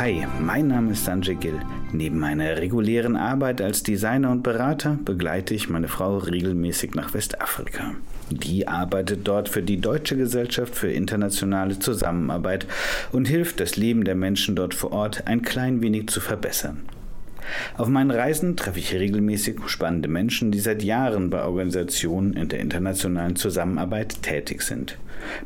[0.00, 1.60] Hi, mein Name ist Sanjay Gill.
[1.92, 7.92] Neben meiner regulären Arbeit als Designer und Berater begleite ich meine Frau regelmäßig nach Westafrika.
[8.30, 12.66] Die arbeitet dort für die Deutsche Gesellschaft für internationale Zusammenarbeit
[13.12, 16.78] und hilft, das Leben der Menschen dort vor Ort ein klein wenig zu verbessern.
[17.76, 22.60] Auf meinen Reisen treffe ich regelmäßig spannende Menschen, die seit Jahren bei Organisationen in der
[22.60, 24.98] internationalen Zusammenarbeit tätig sind.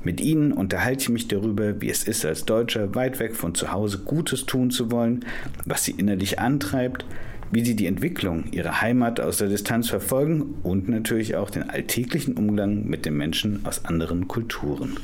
[0.03, 3.73] Mit ihnen unterhalte ich mich darüber, wie es ist, als Deutscher weit weg von zu
[3.73, 5.25] Hause Gutes tun zu wollen,
[5.65, 7.05] was sie innerlich antreibt,
[7.51, 12.35] wie sie die Entwicklung ihrer Heimat aus der Distanz verfolgen und natürlich auch den alltäglichen
[12.35, 14.99] Umgang mit den Menschen aus anderen Kulturen.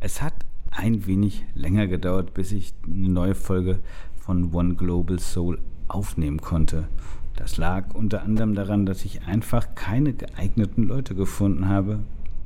[0.00, 0.34] Es hat
[0.72, 3.80] ein wenig länger gedauert, bis ich eine neue Folge
[4.16, 6.88] von One Global Soul aufnehmen konnte.
[7.36, 12.00] Das lag unter anderem daran, dass ich einfach keine geeigneten Leute gefunden habe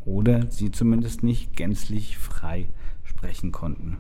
[0.04, 2.68] oder sie zumindest nicht gänzlich frei
[3.04, 3.98] sprechen konnten.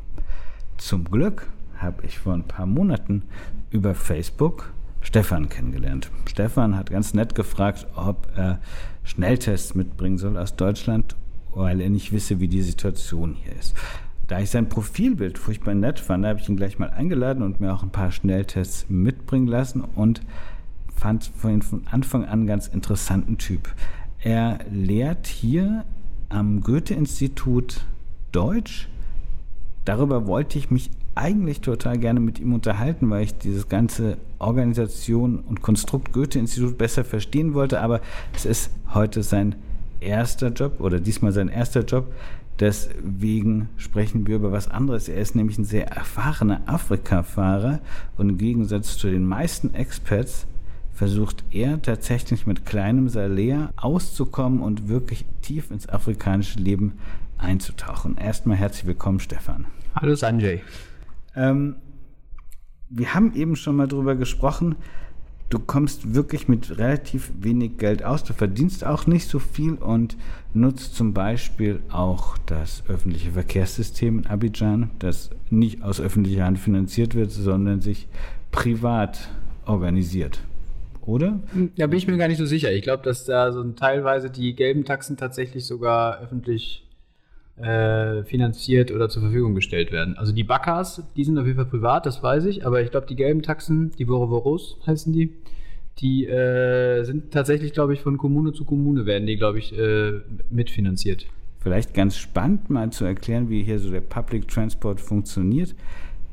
[0.76, 3.22] Zum Glück habe ich vor ein paar Monaten
[3.70, 6.10] über Facebook Stefan kennengelernt.
[6.28, 8.60] Stefan hat ganz nett gefragt, ob er
[9.04, 11.16] Schnelltests mitbringen soll aus Deutschland,
[11.54, 13.74] weil er nicht wisse, wie die Situation hier ist.
[14.28, 17.72] Da ich sein Profilbild furchtbar nett fand, habe ich ihn gleich mal eingeladen und mir
[17.72, 20.20] auch ein paar Schnelltests mitbringen lassen und
[20.96, 23.72] fand von Anfang an einen ganz interessanten Typ.
[24.20, 25.84] Er lehrt hier
[26.28, 27.84] am Goethe-Institut
[28.32, 28.88] Deutsch.
[29.84, 35.38] Darüber wollte ich mich eigentlich total gerne mit ihm unterhalten, weil ich dieses ganze Organisation
[35.38, 37.80] und Konstrukt Goethe-Institut besser verstehen wollte.
[37.80, 38.00] Aber
[38.34, 39.54] es ist heute sein
[40.00, 42.12] erster Job oder diesmal sein erster Job.
[42.58, 45.08] Deswegen sprechen wir über was anderes.
[45.08, 47.80] Er ist nämlich ein sehr erfahrener Afrika-Fahrer
[48.16, 50.46] und im Gegensatz zu den meisten Experts
[50.94, 56.94] versucht er tatsächlich mit kleinem Salär auszukommen und wirklich tief ins afrikanische Leben
[57.36, 58.16] einzutauchen.
[58.16, 59.66] Erstmal herzlich willkommen, Stefan.
[59.94, 60.62] Hallo Sanjay.
[61.34, 61.76] Ähm,
[62.88, 64.76] wir haben eben schon mal darüber gesprochen,
[65.48, 68.24] du kommst wirklich mit relativ wenig Geld aus.
[68.24, 70.16] Du verdienst auch nicht so viel und
[70.54, 77.14] nutzt zum Beispiel auch das öffentliche Verkehrssystem in Abidjan, das nicht aus öffentlicher Hand finanziert
[77.14, 78.08] wird, sondern sich
[78.50, 79.28] privat
[79.66, 80.40] organisiert.
[81.02, 81.38] Oder?
[81.76, 82.72] Da bin ich mir gar nicht so sicher.
[82.72, 86.85] Ich glaube, dass da so teilweise die gelben Taxen tatsächlich sogar öffentlich
[87.58, 90.16] äh, finanziert oder zur Verfügung gestellt werden.
[90.18, 93.06] Also die Backers, die sind auf jeden Fall privat, das weiß ich, aber ich glaube,
[93.06, 95.32] die gelben Taxen, die Vorovoros heißen die,
[95.98, 100.20] die äh, sind tatsächlich, glaube ich, von Kommune zu Kommune werden die, glaube ich, äh,
[100.50, 101.26] mitfinanziert.
[101.60, 105.74] Vielleicht ganz spannend mal zu erklären, wie hier so der Public Transport funktioniert.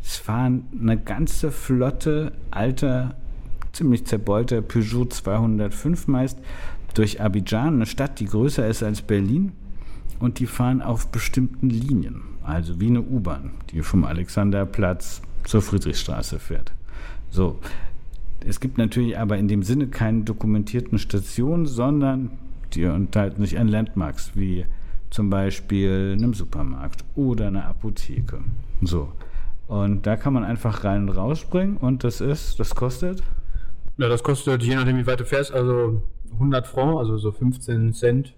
[0.04, 3.16] Es fahren eine ganze Flotte alter,
[3.72, 6.38] ziemlich zerbeulter Peugeot 205 meist
[6.94, 9.54] durch Abidjan, eine Stadt, die größer ist als Berlin
[10.20, 16.40] und die fahren auf bestimmten Linien, also wie eine U-Bahn, die vom Alexanderplatz zur Friedrichstraße
[16.40, 16.72] fährt.
[17.30, 17.60] So,
[18.46, 22.32] es gibt natürlich aber in dem Sinne keine dokumentierten Stationen, sondern
[22.74, 24.66] die enthalten sich an Landmarks, wie
[25.10, 28.40] zum Beispiel einem Supermarkt oder einer Apotheke.
[28.82, 29.12] So.
[29.68, 33.24] Und da kann man einfach rein und rausspringen und das ist, das kostet?
[33.98, 36.02] Ja, das kostet, je nachdem wie weit du fährst, also
[36.34, 38.34] 100 Franc, also so 15 Cent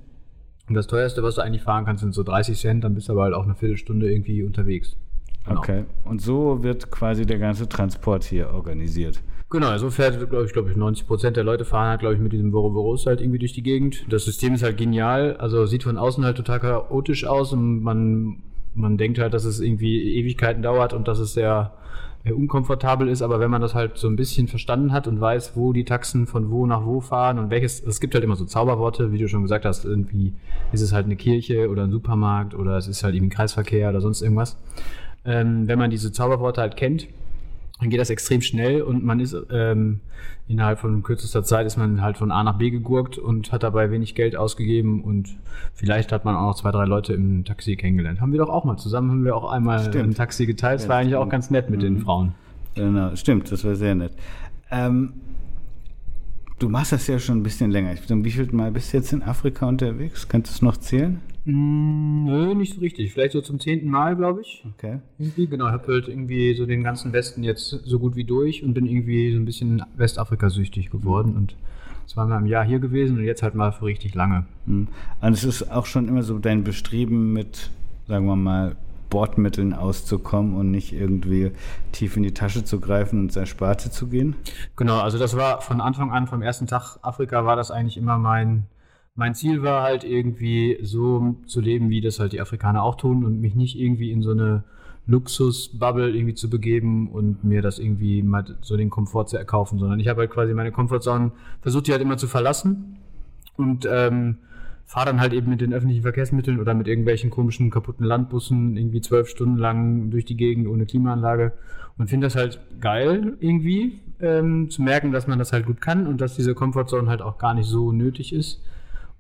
[0.68, 3.14] und das teuerste, was du eigentlich fahren kannst, sind so 30 Cent, dann bist du
[3.14, 4.98] aber halt auch eine Viertelstunde irgendwie unterwegs.
[5.46, 5.60] Genau.
[5.60, 5.86] Okay.
[6.04, 9.22] Und so wird quasi der ganze Transport hier organisiert.
[9.52, 12.22] Genau, so fährt, glaube ich, glaube ich, 90 Prozent der Leute fahren halt, glaube ich,
[12.22, 14.06] mit diesem Vorovoros halt irgendwie durch die Gegend.
[14.10, 18.42] Das System ist halt genial, also sieht von außen halt total chaotisch aus und man,
[18.74, 21.74] man denkt halt, dass es irgendwie Ewigkeiten dauert und dass es sehr
[22.34, 25.74] unkomfortabel ist, aber wenn man das halt so ein bisschen verstanden hat und weiß, wo
[25.74, 29.12] die Taxen von wo nach wo fahren und welches, es gibt halt immer so Zauberworte,
[29.12, 30.34] wie du schon gesagt hast, irgendwie
[30.72, 34.02] ist es halt eine Kirche oder ein Supermarkt oder es ist halt eben Kreisverkehr oder
[34.02, 34.58] sonst irgendwas.
[35.24, 37.08] Ähm, wenn man diese Zauberworte halt kennt,
[37.80, 40.00] dann geht das extrem schnell und man ist ähm,
[40.48, 43.92] innerhalb von kürzester Zeit ist man halt von A nach B gegurkt und hat dabei
[43.92, 45.36] wenig Geld ausgegeben und
[45.74, 48.22] vielleicht hat man auch noch zwei, drei Leute im Taxi kennengelernt.
[48.22, 50.06] Haben wir doch auch mal zusammen, haben wir auch einmal stimmt.
[50.06, 50.82] im Taxi geteilt.
[50.82, 51.84] Das war eigentlich auch ganz nett mit mhm.
[51.84, 52.34] den Frauen.
[52.76, 54.14] Genau, stimmt, das war sehr nett.
[54.72, 55.14] Ähm,
[56.60, 57.96] du machst das ja schon ein bisschen länger.
[58.08, 60.28] Wie viel Mal bist du jetzt in Afrika unterwegs?
[60.28, 61.20] Kannst du es noch zählen?
[61.46, 63.14] Mm, nö, nicht so richtig.
[63.14, 64.66] Vielleicht so zum zehnten Mal, glaube ich.
[64.78, 65.00] Okay.
[65.20, 65.68] Irgendwie, genau.
[65.68, 68.86] Ich habe halt irgendwie so den ganzen Westen jetzt so gut wie durch und bin
[68.86, 71.38] irgendwie so ein bisschen Westafrika-süchtig geworden mhm.
[71.38, 71.56] und
[72.08, 74.46] zweimal im Jahr hier gewesen und jetzt halt mal für richtig lange.
[74.66, 74.88] Mhm.
[75.22, 77.70] Und es ist auch schon immer so dein Bestreben mit,
[78.08, 78.76] sagen wir mal,
[79.10, 81.52] Bordmitteln auszukommen und nicht irgendwie
[81.92, 84.36] tief in die Tasche zu greifen und sehr Sparte zu gehen?
[84.76, 88.18] Genau, also das war von Anfang an, vom ersten Tag Afrika war das eigentlich immer
[88.18, 88.66] mein
[89.16, 93.24] mein Ziel war halt irgendwie so zu leben, wie das halt die Afrikaner auch tun
[93.24, 94.66] und mich nicht irgendwie in so eine
[95.08, 100.00] Luxusbubble irgendwie zu begeben und mir das irgendwie mal so den Komfort zu erkaufen, sondern
[100.00, 101.32] ich habe halt quasi meine Komfortzone
[101.62, 102.98] versucht, die halt immer zu verlassen
[103.56, 104.40] und ähm,
[104.86, 109.02] fahre dann halt eben mit den öffentlichen Verkehrsmitteln oder mit irgendwelchen komischen kaputten Landbussen irgendwie
[109.02, 111.54] zwölf Stunden lang durch die Gegend ohne Klimaanlage
[111.98, 116.08] und finde das halt geil irgendwie ähm, zu merken, dass man das halt gut kann
[116.08, 118.62] und dass diese Komfortzone halt auch gar nicht so nötig ist.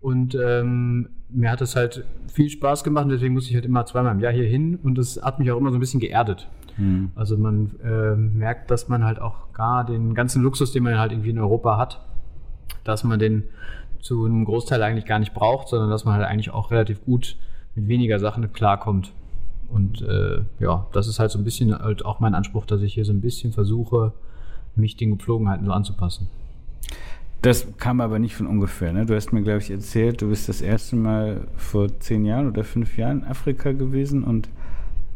[0.01, 3.85] Und ähm, mir hat es halt viel Spaß gemacht und deswegen muss ich halt immer
[3.85, 6.47] zweimal im Jahr hier hin und das hat mich auch immer so ein bisschen geerdet.
[6.77, 7.12] Mhm.
[7.15, 11.12] Also man äh, merkt, dass man halt auch gar den ganzen Luxus, den man halt
[11.12, 12.06] irgendwie in Europa hat,
[12.83, 13.45] dass man den
[14.05, 17.37] zu einem Großteil eigentlich gar nicht braucht, sondern dass man halt eigentlich auch relativ gut
[17.73, 19.11] mit weniger Sachen klarkommt.
[19.67, 22.93] Und äh, ja, das ist halt so ein bisschen halt auch mein Anspruch, dass ich
[22.93, 24.13] hier so ein bisschen versuche,
[24.75, 26.27] mich den Gepflogenheiten so anzupassen.
[27.41, 28.93] Das kam aber nicht von ungefähr.
[28.93, 29.07] Ne?
[29.07, 32.63] Du hast mir, glaube ich, erzählt, du bist das erste Mal vor zehn Jahren oder
[32.63, 34.49] fünf Jahren in Afrika gewesen und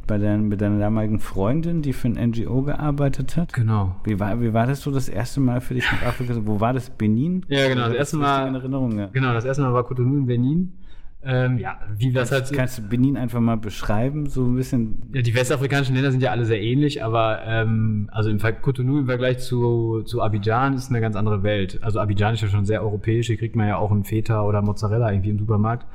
[0.10, 3.54] bei dein, mit deiner damaligen Freundin, die für ein NGO gearbeitet hat.
[3.54, 3.96] Genau.
[4.04, 6.34] Wie war, wie war das so das erste Mal für dich nach Afrika?
[6.44, 6.90] Wo war das?
[6.90, 7.46] Benin?
[7.48, 7.82] Ja, genau.
[7.82, 8.48] Das, das erste Mal.
[8.48, 9.06] In Erinnerung, ja.
[9.14, 10.74] Genau, das erste Mal war Cotonou in Benin.
[11.22, 12.52] Ähm, ja, wie das halt.
[12.52, 15.12] Kannst du Benin einfach mal beschreiben, so ein bisschen?
[15.14, 19.06] Ja, die westafrikanischen Länder sind ja alle sehr ähnlich, aber ähm, also im Cotonou im
[19.06, 21.80] Vergleich zu, zu Abidjan ist eine ganz andere Welt.
[21.84, 24.62] Also Abidjan ist ja schon sehr europäisch, hier kriegt man ja auch einen Feta oder
[24.62, 25.86] Mozzarella irgendwie im Supermarkt.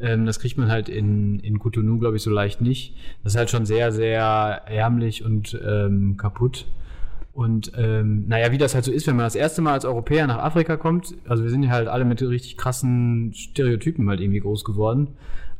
[0.00, 2.94] Ähm, das kriegt man halt in, in Cotonou, glaube ich, so leicht nicht.
[3.22, 4.18] Das ist halt schon sehr, sehr
[4.66, 6.66] ärmlich und ähm, kaputt.
[7.32, 10.26] Und ähm, naja, wie das halt so ist, wenn man das erste Mal als Europäer
[10.26, 14.40] nach Afrika kommt, also wir sind ja halt alle mit richtig krassen Stereotypen halt irgendwie
[14.40, 15.08] groß geworden.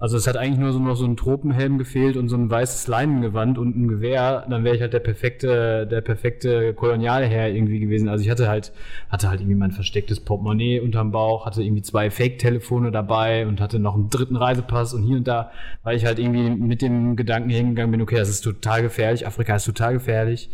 [0.01, 2.87] Also es hat eigentlich nur so noch so ein Tropenhelm gefehlt und so ein weißes
[2.87, 8.09] Leinengewand und ein Gewehr, dann wäre ich halt der perfekte, der perfekte Kolonialherr irgendwie gewesen.
[8.09, 8.73] Also ich hatte halt,
[9.09, 13.81] hatte halt irgendwie mein verstecktes Portemonnaie unterm Bauch, hatte irgendwie zwei Fake-Telefone dabei und hatte
[13.81, 15.51] noch einen dritten Reisepass und hier und da,
[15.83, 19.57] weil ich halt irgendwie mit dem Gedanken hingegangen bin, okay, das ist total gefährlich, Afrika
[19.57, 20.49] ist total gefährlich.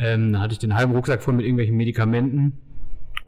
[0.00, 2.58] Ähm, dann hatte ich den halben Rucksack voll mit irgendwelchen Medikamenten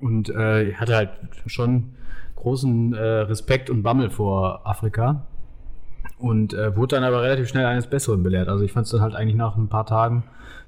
[0.00, 1.11] und äh, hatte halt
[1.47, 1.93] schon
[2.35, 5.29] großen äh, Respekt und Bammel vor Afrika
[6.22, 8.48] und äh, wurde dann aber relativ schnell eines Besseren belehrt.
[8.48, 10.22] Also ich fand es dann halt eigentlich nach ein paar Tagen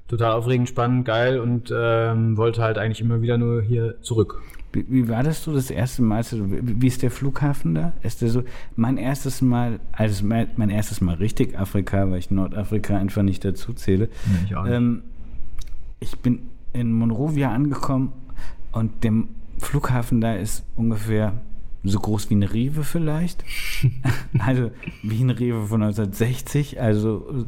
[0.07, 4.41] total aufregend, spannend, geil und ähm, wollte halt eigentlich immer wieder nur hier zurück.
[4.73, 6.23] Wie, wie, war das so das erste Mal?
[6.31, 7.93] Wie, wie ist der Flughafen da?
[8.03, 8.43] Ist der so
[8.75, 13.45] mein erstes Mal, also mein, mein erstes Mal richtig Afrika, weil ich Nordafrika einfach nicht
[13.45, 14.09] dazu zähle.
[14.25, 14.73] Nee, ich auch nicht.
[14.73, 15.03] Ähm,
[16.01, 18.11] ich bin in Monrovia angekommen
[18.73, 19.13] und der
[19.59, 21.33] Flughafen da ist ungefähr
[21.85, 23.43] so groß wie eine Rewe vielleicht.
[24.39, 24.71] also
[25.03, 27.45] wie eine Rewe von 1960, also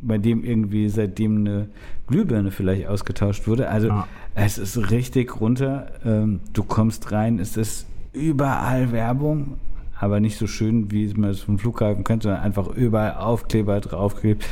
[0.00, 1.68] bei dem irgendwie seitdem eine
[2.06, 3.68] Glühbirne vielleicht ausgetauscht wurde.
[3.68, 4.08] Also ja.
[4.34, 5.88] es ist richtig runter.
[6.04, 9.56] Ähm, du kommst rein, es ist überall Werbung,
[9.98, 14.44] aber nicht so schön, wie man es vom Flughafen kennt, sondern einfach überall Aufkleber draufgeklebt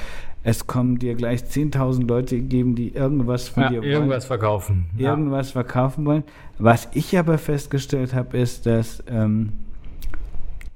[0.44, 3.90] es kommen dir gleich 10.000 Leute geben, die irgendwas von ja, dir wollen.
[3.90, 4.86] Irgendwas verkaufen.
[4.96, 5.52] Irgendwas ja.
[5.52, 6.24] verkaufen wollen.
[6.58, 9.52] Was ich aber festgestellt habe, ist, dass ähm,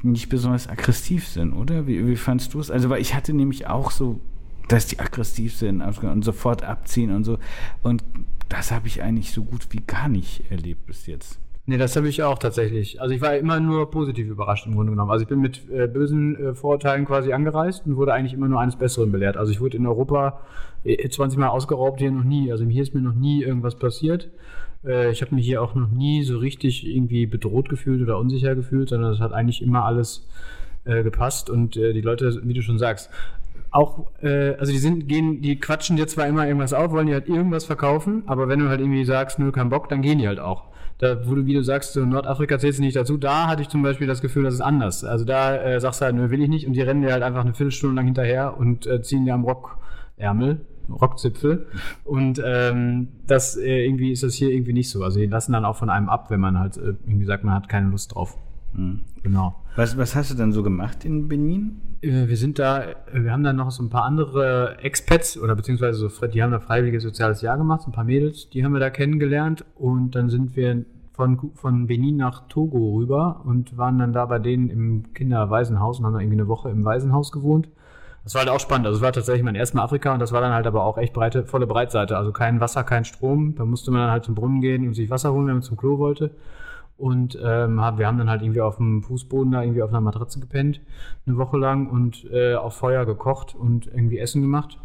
[0.02, 1.86] nicht besonders aggressiv sind, oder?
[1.86, 2.70] Wie, wie fandst du es?
[2.70, 4.20] Also, weil ich hatte nämlich auch so,
[4.68, 7.38] dass die aggressiv sind und sofort abziehen und so.
[7.82, 8.04] Und
[8.48, 11.40] das habe ich eigentlich so gut wie gar nicht erlebt bis jetzt.
[11.68, 13.00] Nee, das habe ich auch tatsächlich.
[13.00, 15.10] Also ich war immer nur positiv überrascht im Grunde genommen.
[15.10, 18.60] Also ich bin mit äh, bösen äh, Vorurteilen quasi angereist und wurde eigentlich immer nur
[18.60, 19.36] eines Besseren belehrt.
[19.36, 20.40] Also ich wurde in Europa
[20.84, 22.52] äh, 20 Mal ausgeraubt, hier noch nie.
[22.52, 24.28] Also hier ist mir noch nie irgendwas passiert.
[24.84, 28.54] Äh, ich habe mich hier auch noch nie so richtig irgendwie bedroht gefühlt oder unsicher
[28.54, 30.24] gefühlt, sondern es hat eigentlich immer alles
[30.84, 33.10] äh, gepasst und äh, die Leute, wie du schon sagst,
[33.72, 37.14] auch, äh, also die sind, gehen, die quatschen dir zwar immer irgendwas auf, wollen dir
[37.14, 40.28] halt irgendwas verkaufen, aber wenn du halt irgendwie sagst, nö, kein Bock, dann gehen die
[40.28, 43.48] halt auch da, wo du, wie du sagst, so Nordafrika zählst du nicht dazu, da
[43.48, 45.04] hatte ich zum Beispiel das Gefühl, das ist anders.
[45.04, 47.22] Also da äh, sagst du halt, nö, will ich nicht und die rennen dir halt
[47.22, 51.66] einfach eine Viertelstunde lang hinterher und äh, ziehen dir am Rockärmel, Rockzipfel
[52.04, 55.02] und ähm, das äh, irgendwie ist das hier irgendwie nicht so.
[55.02, 57.54] Also die lassen dann auch von einem ab, wenn man halt äh, irgendwie sagt, man
[57.54, 58.38] hat keine Lust drauf.
[58.76, 59.00] Mhm.
[59.22, 59.56] Genau.
[59.74, 61.80] Was, was hast du dann so gemacht in Benin?
[62.00, 65.56] Äh, wir sind da, äh, wir haben dann noch so ein paar andere Expats oder
[65.56, 68.72] beziehungsweise so, die haben da freiwilliges soziales Jahr gemacht, so ein paar Mädels, die haben
[68.72, 73.98] wir da kennengelernt und dann sind wir von, von Benin nach Togo rüber und waren
[73.98, 77.68] dann da bei denen im Kinderwaisenhaus und haben da irgendwie eine Woche im Waisenhaus gewohnt.
[78.22, 78.86] Das war halt auch spannend.
[78.86, 80.98] Also es war tatsächlich mein erstes Mal Afrika und das war dann halt aber auch
[80.98, 82.16] echt breite, volle Breitseite.
[82.16, 83.54] Also kein Wasser, kein Strom.
[83.54, 85.76] Da musste man dann halt zum Brunnen gehen und sich Wasser holen, wenn man zum
[85.76, 86.32] Klo wollte.
[86.98, 90.40] Und ähm, wir haben dann halt irgendwie auf dem Fußboden da irgendwie auf einer Matratze
[90.40, 90.80] gepennt,
[91.26, 94.78] eine Woche lang und äh, auf Feuer gekocht und irgendwie Essen gemacht.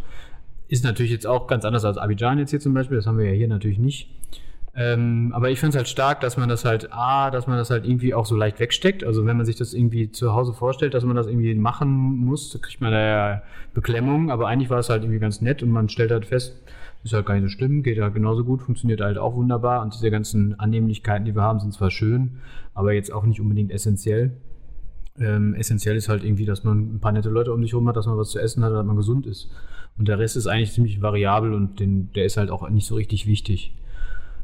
[0.67, 3.25] Ist natürlich jetzt auch ganz anders als Abidjan jetzt hier zum Beispiel, das haben wir
[3.25, 4.09] ja hier natürlich nicht.
[4.73, 7.69] Ähm, aber ich finde es halt stark, dass man das halt, A, dass man das
[7.69, 9.03] halt irgendwie auch so leicht wegsteckt.
[9.03, 12.51] Also wenn man sich das irgendwie zu Hause vorstellt, dass man das irgendwie machen muss,
[12.51, 13.41] da kriegt man da ja
[13.73, 16.61] Beklemmung, aber eigentlich war es halt irgendwie ganz nett und man stellt halt fest,
[17.03, 19.93] ist halt gar nicht so schlimm, geht halt genauso gut, funktioniert halt auch wunderbar und
[19.93, 22.37] diese ganzen Annehmlichkeiten, die wir haben, sind zwar schön,
[22.73, 24.31] aber jetzt auch nicht unbedingt essentiell.
[25.19, 27.95] Ähm, essentiell ist halt irgendwie, dass man ein paar nette Leute um sich herum hat,
[27.95, 29.51] dass man was zu essen hat, dass man gesund ist.
[29.97, 32.95] Und der Rest ist eigentlich ziemlich variabel und den, der ist halt auch nicht so
[32.95, 33.73] richtig wichtig.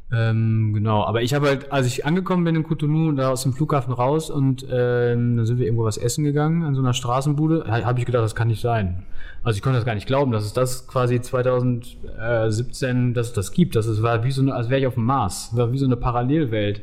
[0.09, 3.51] Ähm, genau, aber ich habe halt, als ich angekommen bin in Cotonou da aus dem
[3.51, 7.65] Flughafen raus und ähm, dann sind wir irgendwo was essen gegangen an so einer Straßenbude,
[7.67, 9.03] habe ich gedacht, das kann nicht sein.
[9.43, 13.51] Also ich konnte das gar nicht glauben, dass es das quasi 2017, dass es das
[13.53, 13.75] gibt.
[13.77, 15.85] Dass es war wie so eine, als wäre ich auf dem Mars, war wie so
[15.85, 16.81] eine Parallelwelt.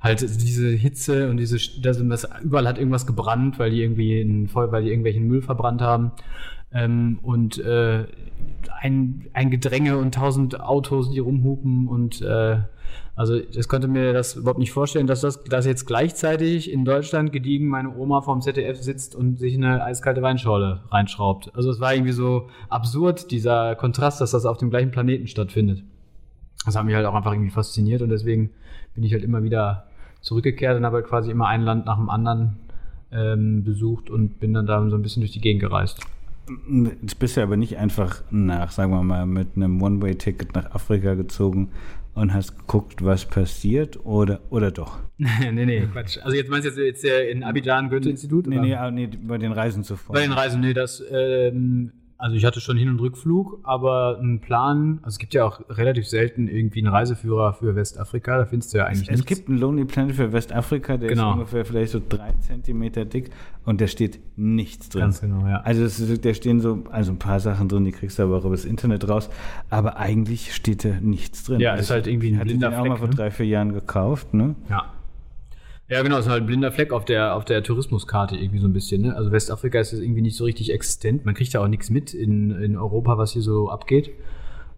[0.00, 1.98] Halt diese Hitze und diese, das,
[2.42, 6.12] überall hat irgendwas gebrannt, weil die irgendwie in, weil die irgendwelchen Müll verbrannt haben.
[6.72, 8.06] Ähm, und äh,
[8.80, 12.58] ein, ein Gedränge und tausend Autos, die rumhupen und äh,
[13.14, 17.32] also ich konnte mir das überhaupt nicht vorstellen, dass das dass jetzt gleichzeitig in Deutschland
[17.32, 21.50] gediegen meine Oma vom ZDF sitzt und sich eine eiskalte Weinschorle reinschraubt.
[21.54, 25.82] Also es war irgendwie so absurd, dieser Kontrast, dass das auf dem gleichen Planeten stattfindet.
[26.66, 28.50] Das hat mich halt auch einfach irgendwie fasziniert und deswegen
[28.94, 29.86] bin ich halt immer wieder
[30.20, 32.58] zurückgekehrt und habe halt quasi immer ein Land nach dem anderen
[33.12, 36.00] ähm, besucht und bin dann da so ein bisschen durch die Gegend gereist.
[37.02, 41.14] Jetzt bist du aber nicht einfach nach, sagen wir mal, mit einem One-Way-Ticket nach Afrika
[41.14, 41.70] gezogen
[42.14, 44.98] und hast geguckt, was passiert oder, oder doch?
[45.18, 46.18] nee, nee, Quatsch.
[46.22, 48.46] Also jetzt meinst du jetzt, jetzt in Abidjan Goethe-Institut?
[48.46, 50.14] Nee, nee, nee, bei den Reisen zuvor.
[50.14, 54.40] Bei den Reisen, nee, das ähm, also ich hatte schon Hin- und Rückflug, aber einen
[54.40, 58.72] Plan, also es gibt ja auch relativ selten irgendwie einen Reiseführer für Westafrika, da findest
[58.72, 59.26] du ja eigentlich Es nichts.
[59.26, 61.30] gibt einen Lonely Planet für Westafrika, der genau.
[61.30, 63.30] ist ungefähr vielleicht so drei Zentimeter dick
[63.64, 65.02] und da steht nichts drin.
[65.02, 65.60] Ganz genau, ja.
[65.60, 68.44] Also ist, da stehen so, also ein paar Sachen drin, die kriegst du aber auch
[68.44, 69.28] über das Internet raus,
[69.68, 71.60] aber eigentlich steht da nichts drin.
[71.60, 72.80] Ja, also ist halt irgendwie ein blinder Fleck.
[72.80, 73.14] auch mal vor ne?
[73.14, 74.54] drei, vier Jahren gekauft, ne?
[74.70, 74.86] Ja.
[75.88, 78.66] Ja, genau, es ist halt ein blinder Fleck auf der, auf der Tourismuskarte irgendwie so
[78.66, 79.02] ein bisschen.
[79.02, 79.14] Ne?
[79.14, 81.24] Also Westafrika ist irgendwie nicht so richtig existent.
[81.24, 84.10] Man kriegt ja auch nichts mit in, in Europa, was hier so abgeht.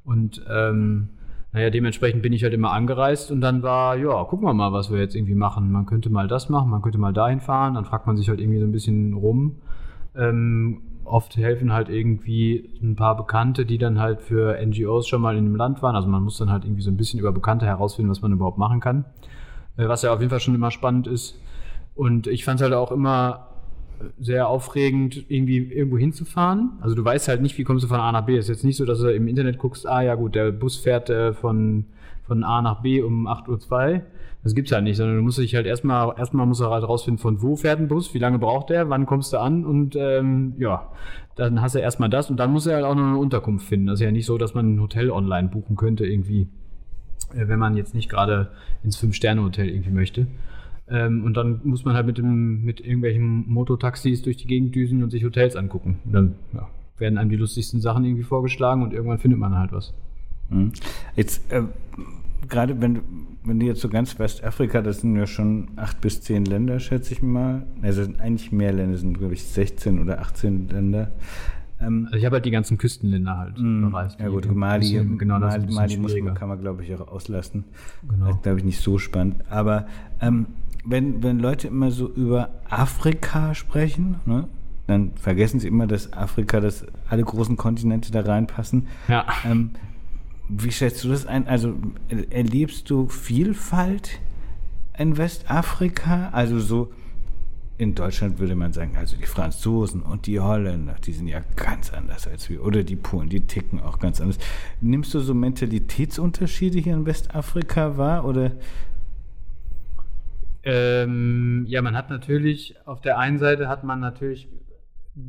[0.05, 1.09] Und ähm,
[1.53, 4.91] naja, dementsprechend bin ich halt immer angereist und dann war, ja, gucken wir mal, was
[4.91, 5.73] wir jetzt irgendwie machen.
[5.73, 8.41] Man könnte mal das machen, man könnte mal dahin fahren, dann fragt man sich halt
[8.41, 9.57] irgendwie so ein bisschen rum.
[10.15, 15.39] Ähm, oft helfen halt irgendwie ein paar Bekannte, die dann halt für NGOs schon mal
[15.39, 15.97] in dem Land waren.
[15.97, 18.59] Also man muss dann halt irgendwie so ein bisschen über Bekannte herausfinden, was man überhaupt
[18.59, 19.07] machen kann.
[19.79, 21.41] Äh, was ja auf jeden Fall schon immer spannend ist.
[21.95, 23.47] Und ich fand es halt auch immer
[24.19, 26.73] sehr aufregend, irgendwie irgendwo hinzufahren.
[26.81, 28.37] Also du weißt halt nicht, wie kommst du von A nach B.
[28.37, 30.77] Es ist jetzt nicht so, dass du im Internet guckst, ah ja gut, der Bus
[30.77, 31.87] fährt äh, von,
[32.25, 34.03] von A nach B um 8.02 Uhr.
[34.45, 37.21] Das gibt's halt nicht, sondern du musst dich halt erstmal, erstmal musst du halt rausfinden,
[37.21, 40.55] von wo fährt ein Bus, wie lange braucht der, wann kommst du an und ähm,
[40.59, 40.93] ja,
[41.35, 43.89] dann hast du erstmal das und dann musst du halt auch noch eine Unterkunft finden.
[43.89, 46.49] Das ist ja nicht so, dass man ein Hotel online buchen könnte irgendwie.
[47.35, 48.51] Äh, wenn man jetzt nicht gerade
[48.83, 50.27] ins Fünf-Sterne-Hotel irgendwie möchte.
[50.91, 55.03] Ähm, und dann muss man halt mit, dem, mit irgendwelchen Mototaxis durch die Gegend düsen
[55.03, 55.99] und sich Hotels angucken.
[56.05, 56.69] Und dann ja,
[56.99, 59.93] werden einem die lustigsten Sachen irgendwie vorgeschlagen und irgendwann findet man halt was.
[60.49, 60.73] Mhm.
[61.15, 61.65] Jetzt, äh,
[62.49, 63.03] gerade wenn,
[63.45, 67.13] wenn du jetzt so ganz Westafrika, das sind ja schon acht bis zehn Länder, schätze
[67.13, 67.67] ich mal.
[67.83, 71.11] Also eigentlich mehr Länder, sind glaube ich 16 oder 18 Länder.
[71.81, 74.21] Ähm, also ich habe halt die ganzen Küstenländer halt mh, bereist.
[74.21, 77.09] Ja gut, Mali, bisschen, genau, das Mali, Mali muss man, kann man glaube ich auch
[77.09, 77.65] auslassen.
[78.09, 78.27] Genau.
[78.27, 79.45] Das ist glaube ich nicht so spannend.
[79.51, 79.87] Aber
[80.21, 80.47] ähm,
[80.85, 84.49] wenn, wenn Leute immer so über Afrika sprechen, ne,
[84.87, 88.87] dann vergessen sie immer, dass Afrika, dass alle großen Kontinente da reinpassen.
[89.07, 89.27] Ja.
[89.45, 89.71] Ähm,
[90.49, 91.47] wie schätzt du das ein?
[91.47, 91.75] Also
[92.31, 94.19] erlebst du Vielfalt
[94.97, 96.31] in Westafrika?
[96.33, 96.91] Also so
[97.79, 101.93] in Deutschland würde man sagen, also die Franzosen und die Holländer, die sind ja ganz
[101.93, 102.65] anders als wir.
[102.65, 104.39] Oder die Polen, die ticken auch ganz anders.
[104.81, 108.25] Nimmst du so Mentalitätsunterschiede hier in Westafrika wahr?
[108.25, 108.51] Oder?
[110.65, 114.49] Ähm, ja, man hat natürlich, auf der einen Seite hat man natürlich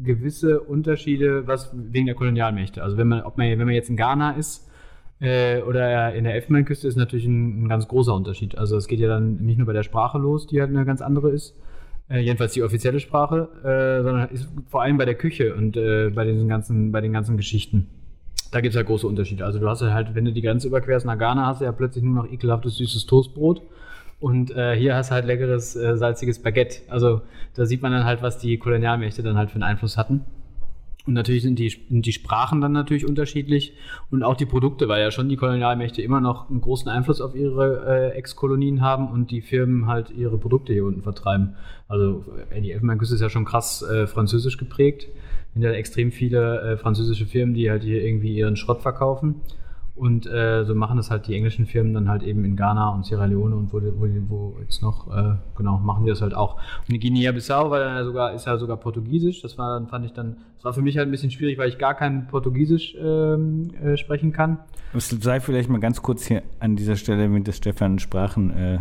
[0.03, 2.83] gewisse Unterschiede, was wegen der Kolonialmächte.
[2.83, 4.67] Also wenn man, ob man, wenn man jetzt in Ghana ist,
[5.19, 8.57] äh, oder in der Elfenbeinküste ist natürlich ein, ein, ganz großer Unterschied.
[8.57, 11.01] Also es geht ja dann nicht nur bei der Sprache los, die halt eine ganz
[11.01, 11.55] andere ist,
[12.09, 16.09] äh, jedenfalls die offizielle Sprache, äh, sondern ist vor allem bei der Küche und äh,
[16.09, 17.87] bei, den ganzen, bei den ganzen Geschichten.
[18.51, 19.45] Da gibt es ja große Unterschiede.
[19.45, 21.71] Also du hast ja halt, wenn du die Grenze überquerst nach Ghana, hast du ja
[21.71, 23.61] plötzlich nur noch ekelhaftes süßes Toastbrot.
[24.19, 26.81] Und äh, hier hast du halt leckeres, äh, salziges Baguette.
[26.89, 27.21] Also
[27.55, 30.25] da sieht man dann halt, was die Kolonialmächte dann halt für einen Einfluss hatten.
[31.09, 33.73] Und natürlich sind die, sind die Sprachen dann natürlich unterschiedlich
[34.11, 37.33] und auch die Produkte, weil ja schon die Kolonialmächte immer noch einen großen Einfluss auf
[37.33, 41.55] ihre äh, Ex-Kolonien haben und die Firmen halt ihre Produkte hier unten vertreiben.
[41.87, 42.23] Also
[42.55, 45.07] die Elfenbeinküste ist ja schon krass äh, französisch geprägt.
[45.53, 49.41] Sind ja extrem viele äh, französische Firmen, die halt hier irgendwie ihren Schrott verkaufen.
[49.99, 53.05] Und äh, so machen das halt die englischen Firmen dann halt eben in Ghana und
[53.05, 56.55] Sierra Leone und wo, wo, wo jetzt noch, äh, genau, machen die das halt auch.
[56.87, 59.41] Und in Guinea-Bissau war dann sogar, ist ja sogar Portugiesisch.
[59.41, 61.67] Das war dann, fand ich dann, das war für mich halt ein bisschen schwierig, weil
[61.67, 64.59] ich gar kein Portugiesisch ähm, äh, sprechen kann.
[64.93, 68.79] Es sei vielleicht mal ganz kurz hier an dieser Stelle, wenn das Stefan Sprachen äh,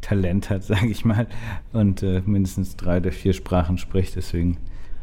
[0.00, 1.28] Talent hat, sage ich mal,
[1.72, 4.16] und äh, mindestens drei oder vier Sprachen spricht.
[4.16, 4.56] Deswegen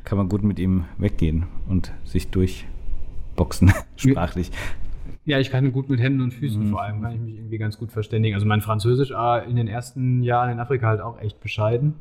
[0.04, 4.50] kann man gut mit ihm weggehen und sich durchboxen, sprachlich.
[4.50, 4.89] Ja,
[5.38, 6.70] ich kann gut mit Händen und Füßen mhm.
[6.70, 8.34] vor allem, kann ich mich irgendwie ganz gut verständigen.
[8.34, 11.96] Also mein Französisch war in den ersten Jahren in Afrika halt auch echt bescheiden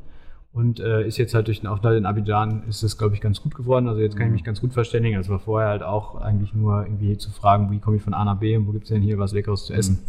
[0.51, 3.41] und äh, ist jetzt halt durch den Aufenthalt in Abidjan ist es, glaube ich, ganz
[3.41, 3.87] gut geworden.
[3.87, 4.33] Also jetzt kann ich mhm.
[4.33, 5.17] mich ganz gut verständigen.
[5.17, 8.25] Also war vorher halt auch eigentlich nur irgendwie zu fragen, wie komme ich von A
[8.25, 9.99] nach B und wo gibt es denn hier was Leckeres zu essen.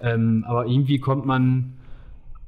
[0.00, 0.06] Mhm.
[0.06, 1.72] Ähm, aber irgendwie kommt man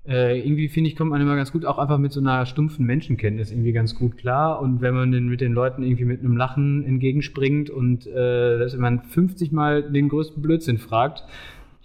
[0.09, 2.87] äh, irgendwie finde ich, kommt man immer ganz gut auch einfach mit so einer stumpfen
[2.87, 4.61] Menschenkenntnis irgendwie ganz gut klar.
[4.61, 8.77] Und wenn man den, mit den Leuten irgendwie mit einem Lachen entgegenspringt und äh, dass
[8.77, 11.25] man 50 Mal den größten Blödsinn fragt,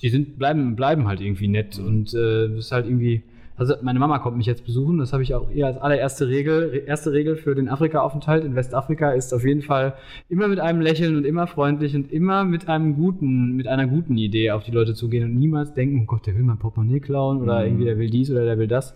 [0.02, 1.78] die sind, bleiben, bleiben halt irgendwie nett.
[1.80, 3.24] Und äh, das ist halt irgendwie
[3.58, 6.84] also meine Mama kommt mich jetzt besuchen, das habe ich auch ihr als allererste Regel.
[6.86, 9.94] Erste Regel für den Afrika-Aufenthalt in Westafrika ist auf jeden Fall
[10.28, 14.18] immer mit einem Lächeln und immer freundlich und immer mit einem guten, mit einer guten
[14.18, 17.42] Idee auf die Leute zugehen und niemals denken, oh Gott, der will mein Portemonnaie klauen
[17.42, 17.66] oder mhm.
[17.66, 18.94] irgendwie der will dies oder der will das.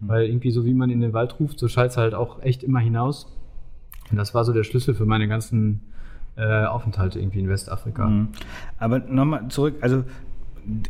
[0.00, 0.08] Mhm.
[0.08, 2.62] Weil irgendwie so wie man in den Wald ruft, so schallt es halt auch echt
[2.62, 3.34] immer hinaus.
[4.10, 5.80] Und das war so der Schlüssel für meine ganzen
[6.36, 8.06] äh, Aufenthalte irgendwie in Westafrika.
[8.06, 8.28] Mhm.
[8.78, 10.04] Aber nochmal zurück, also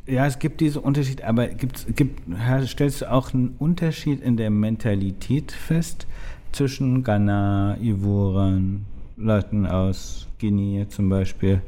[0.06, 2.20] ja, es gibt diesen Unterschied, aber gibt, gibt,
[2.66, 6.06] stellst du auch einen Unterschied in der Mentalität fest
[6.52, 8.84] zwischen Ghana, Ivoren,
[9.16, 11.62] Leuten aus Guinea zum Beispiel?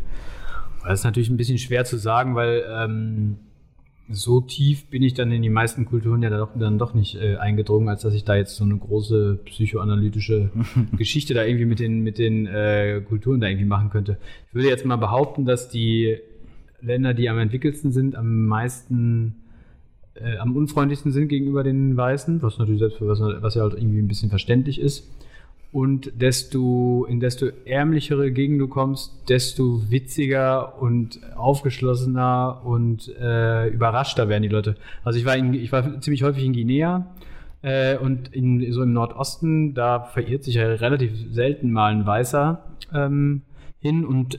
[0.85, 3.37] Das ist natürlich ein bisschen schwer zu sagen, weil ähm,
[4.11, 7.37] so tief bin ich dann in die meisten Kulturen ja doch, dann doch nicht äh,
[7.37, 10.51] eingedrungen, als dass ich da jetzt so eine große psychoanalytische
[10.97, 14.19] Geschichte da irgendwie mit den, mit den äh, Kulturen da irgendwie machen könnte.
[14.49, 16.19] Ich würde jetzt mal behaupten, dass die
[16.85, 19.37] Länder, die am entwickelsten sind, am meisten,
[20.15, 23.99] äh, am unfreundlichsten sind gegenüber den Weißen, was natürlich selbst was, was ja halt irgendwie
[23.99, 25.11] ein bisschen verständlich ist.
[25.73, 34.29] Und desto, in desto ärmlichere Gegend du kommst, desto witziger und aufgeschlossener und äh, überraschter
[34.29, 34.77] werden die Leute.
[35.03, 37.13] Also ich war, in, ich war ziemlich häufig in Guinea
[37.63, 42.63] äh, und in, so im Nordosten, da verirrt sich ja relativ selten mal ein Weißer
[42.95, 43.43] ähm,
[43.81, 44.39] hin und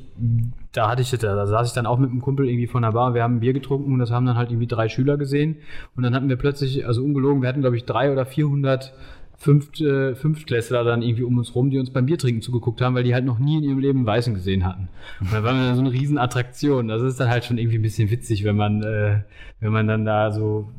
[0.75, 3.13] da hatte ich, da saß ich dann auch mit einem Kumpel irgendwie von der Bar,
[3.13, 5.57] wir haben Bier getrunken und das haben dann halt irgendwie drei Schüler gesehen
[5.95, 8.93] und dann hatten wir plötzlich, also ungelogen, wir hatten glaube ich drei oder vierhundert
[9.37, 13.03] Fünft, äh, Fünftklässler dann irgendwie um uns rum, die uns beim Biertrinken zugeguckt haben, weil
[13.03, 14.87] die halt noch nie in ihrem Leben Weißen gesehen hatten.
[15.19, 16.87] Und da war dann so eine Riesenattraktion.
[16.87, 19.19] Das ist dann halt schon irgendwie ein bisschen witzig, wenn man, äh,
[19.59, 20.69] wenn man dann da so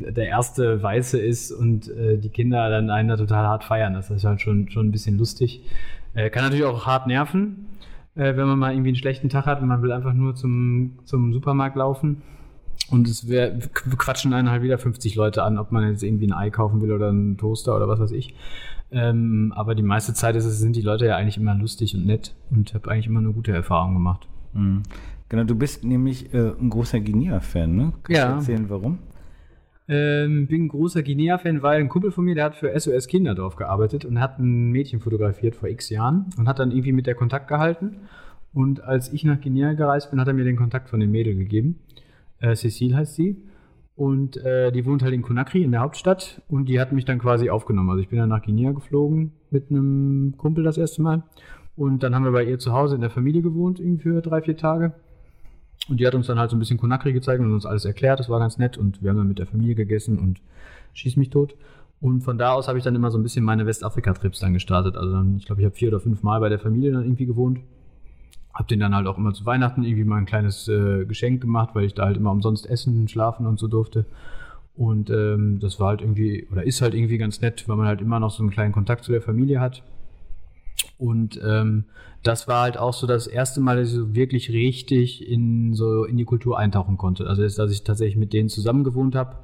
[0.00, 3.94] der erste Weiße ist und äh, die Kinder dann einen da total hart feiern.
[3.94, 5.62] Das ist halt schon, schon ein bisschen lustig.
[6.14, 7.68] Äh, kann natürlich auch hart nerven
[8.20, 10.98] äh, wenn man mal irgendwie einen schlechten Tag hat und man will einfach nur zum,
[11.04, 12.20] zum Supermarkt laufen.
[12.90, 16.32] Und es wär, quatschen einen halt wieder 50 Leute an, ob man jetzt irgendwie ein
[16.32, 18.34] Ei kaufen will oder einen Toaster oder was weiß ich.
[18.90, 22.04] Ähm, aber die meiste Zeit ist es, sind die Leute ja eigentlich immer lustig und
[22.04, 24.28] nett und habe eigentlich immer eine gute Erfahrung gemacht.
[24.52, 24.82] Mhm.
[25.28, 27.92] Genau, du bist nämlich äh, ein großer Guinea-Fan, ne?
[28.02, 28.28] Kannst ja.
[28.28, 28.98] du erzählen, warum?
[29.92, 33.56] Ähm, bin ein großer Guinea-Fan, weil ein Kumpel von mir, der hat für SOS Kinderdorf
[33.56, 37.16] gearbeitet und hat ein Mädchen fotografiert vor x Jahren und hat dann irgendwie mit der
[37.16, 37.96] Kontakt gehalten.
[38.52, 41.34] Und als ich nach Guinea gereist bin, hat er mir den Kontakt von dem Mädel
[41.34, 41.80] gegeben.
[42.38, 43.42] Äh, Cecile heißt sie.
[43.96, 46.40] Und äh, die wohnt halt in Conakry, in der Hauptstadt.
[46.46, 47.90] Und die hat mich dann quasi aufgenommen.
[47.90, 51.24] Also ich bin dann nach Guinea geflogen mit einem Kumpel das erste Mal.
[51.74, 54.40] Und dann haben wir bei ihr zu Hause in der Familie gewohnt, irgendwie für drei,
[54.40, 54.92] vier Tage.
[55.90, 58.20] Und die hat uns dann halt so ein bisschen Conakry gezeigt und uns alles erklärt.
[58.20, 58.78] Das war ganz nett.
[58.78, 60.40] Und wir haben dann mit der Familie gegessen und
[60.94, 61.56] schieß mich tot.
[62.00, 64.96] Und von da aus habe ich dann immer so ein bisschen meine Westafrika-Trips dann gestartet.
[64.96, 67.26] Also dann, ich glaube, ich habe vier oder fünf Mal bei der Familie dann irgendwie
[67.26, 67.58] gewohnt.
[68.54, 71.70] Hab den dann halt auch immer zu Weihnachten irgendwie mal ein kleines äh, Geschenk gemacht,
[71.74, 74.06] weil ich da halt immer umsonst essen, schlafen und so durfte.
[74.76, 78.00] Und ähm, das war halt irgendwie, oder ist halt irgendwie ganz nett, weil man halt
[78.00, 79.82] immer noch so einen kleinen Kontakt zu der Familie hat.
[81.00, 81.84] Und ähm,
[82.22, 86.04] das war halt auch so das erste Mal, dass ich so wirklich richtig in so
[86.04, 87.26] in die Kultur eintauchen konnte.
[87.26, 89.36] Also dass ich tatsächlich mit denen zusammen gewohnt habe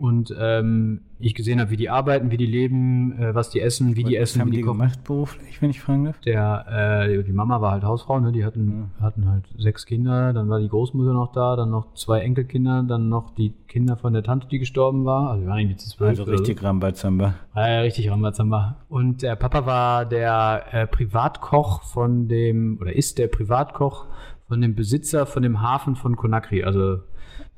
[0.00, 3.96] und ähm, ich gesehen habe, wie die arbeiten, wie die leben, äh, was die essen,
[3.96, 4.40] wie was die essen.
[4.40, 6.18] Haben wie die, die gemacht beruflich, wenn ich fragen darf?
[6.20, 8.32] Der, äh, die Mama war halt Hausfrau, ne?
[8.32, 9.04] die hatten, ja.
[9.04, 13.10] hatten halt sechs Kinder, dann war die Großmutter noch da, dann noch zwei Enkelkinder, dann
[13.10, 15.30] noch die Kinder von der Tante, die gestorben war.
[15.30, 16.18] Also wir waren irgendwie zu zwölf.
[16.18, 17.34] Also richtig Rambazamba.
[17.54, 18.76] Ja, ja, richtig Rambazamba.
[18.88, 24.06] Und der Papa war der äh, Privatkoch von dem, oder ist der Privatkoch
[24.48, 27.00] von dem Besitzer von dem Hafen von Conakry, also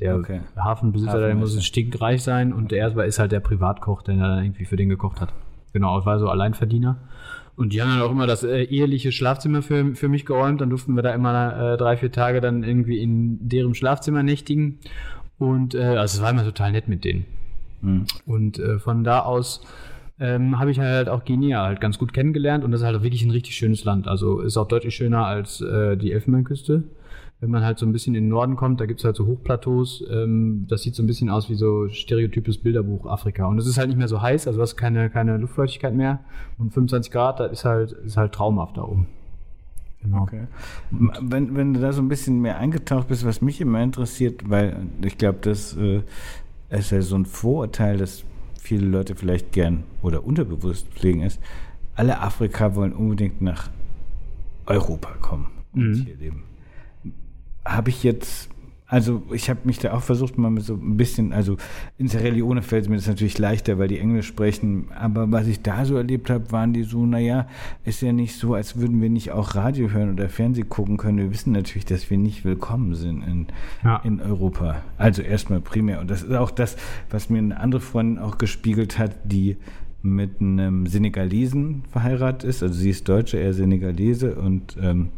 [0.01, 0.40] der okay.
[0.57, 4.77] Hafenbesitzer, der muss stinkreich sein und der ist halt der Privatkoch, der dann irgendwie für
[4.77, 5.33] den gekocht hat.
[5.73, 6.99] Genau, war so Alleinverdiener.
[7.55, 10.61] Und die haben dann auch immer das äh, eheliche Schlafzimmer für, für mich geräumt.
[10.61, 14.79] Dann durften wir da immer äh, drei, vier Tage dann irgendwie in deren Schlafzimmer nächtigen.
[15.38, 17.27] Und äh, also es war immer total nett mit denen.
[17.83, 18.07] Mhm.
[18.27, 19.64] Und äh, von da aus
[20.18, 23.25] ähm, habe ich halt auch Guinea halt ganz gut kennengelernt und das ist halt wirklich
[23.25, 24.09] ein richtig schönes Land.
[24.09, 26.85] Also ist auch deutlich schöner als äh, die Elfenbeinküste.
[27.42, 29.26] Wenn man halt so ein bisschen in den Norden kommt, da gibt es halt so
[29.26, 30.05] Hochplateaus.
[30.09, 33.46] Ähm, das sieht so ein bisschen aus wie so stereotypes Bilderbuch Afrika.
[33.46, 36.20] Und es ist halt nicht mehr so heiß, also du hast keine, keine Luftfeuchtigkeit mehr.
[36.57, 39.09] Und 25 Grad, das ist halt, ist halt traumhaft da oben.
[40.02, 40.22] Genau.
[40.22, 40.46] Okay.
[40.92, 44.76] Wenn, wenn du da so ein bisschen mehr eingetaucht bist, was mich immer interessiert, weil
[45.05, 46.02] ich glaube, das äh,
[46.70, 48.22] ist ja so ein Vorurteil, dass
[48.61, 51.40] viele Leute vielleicht gern oder unterbewusst pflegen ist,
[51.96, 53.68] alle Afrika wollen unbedingt nach
[54.66, 55.94] Europa kommen und mhm.
[56.05, 56.44] hier leben
[57.64, 58.48] habe ich jetzt,
[58.87, 61.57] also ich habe mich da auch versucht, mal so ein bisschen, also
[61.96, 65.62] in Sierra Leone fällt mir das natürlich leichter, weil die Englisch sprechen, aber was ich
[65.62, 67.46] da so erlebt habe, waren die so, naja,
[67.85, 71.18] ist ja nicht so, als würden wir nicht auch Radio hören oder Fernsehen gucken können.
[71.18, 73.46] Wir wissen natürlich, dass wir nicht willkommen sind in,
[73.83, 73.96] ja.
[74.05, 74.83] in Europa.
[74.98, 76.01] Also erstmal primär.
[76.01, 76.77] Und das ist auch das,
[77.11, 79.57] was mir eine andere Freundin auch gespiegelt hat, die
[80.03, 82.62] mit einem Senegalesen verheiratet ist.
[82.62, 85.09] Also sie ist Deutsche, er Senegalese und ähm,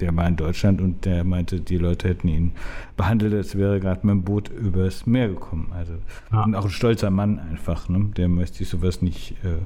[0.00, 2.52] der war in Deutschland und der meinte, die Leute hätten ihn
[2.96, 5.72] behandelt, als wäre gerade mit dem Boot übers Meer gekommen.
[5.72, 5.94] Also
[6.32, 6.44] ja.
[6.44, 8.10] und auch ein stolzer Mann einfach, ne?
[8.16, 9.58] Der möchte sich sowas nicht äh,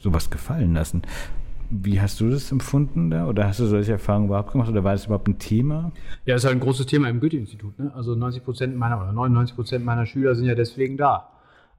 [0.00, 1.02] sowas gefallen lassen.
[1.70, 3.26] Wie hast du das empfunden da?
[3.26, 4.70] Oder hast du solche Erfahrungen überhaupt gemacht?
[4.70, 5.92] Oder war das überhaupt ein Thema?
[6.24, 7.78] Ja, es ist halt ein großes Thema im Goethe-Institut.
[7.78, 7.92] Ne?
[7.94, 11.28] Also 90 Prozent meiner oder 99 Prozent meiner Schüler sind ja deswegen da.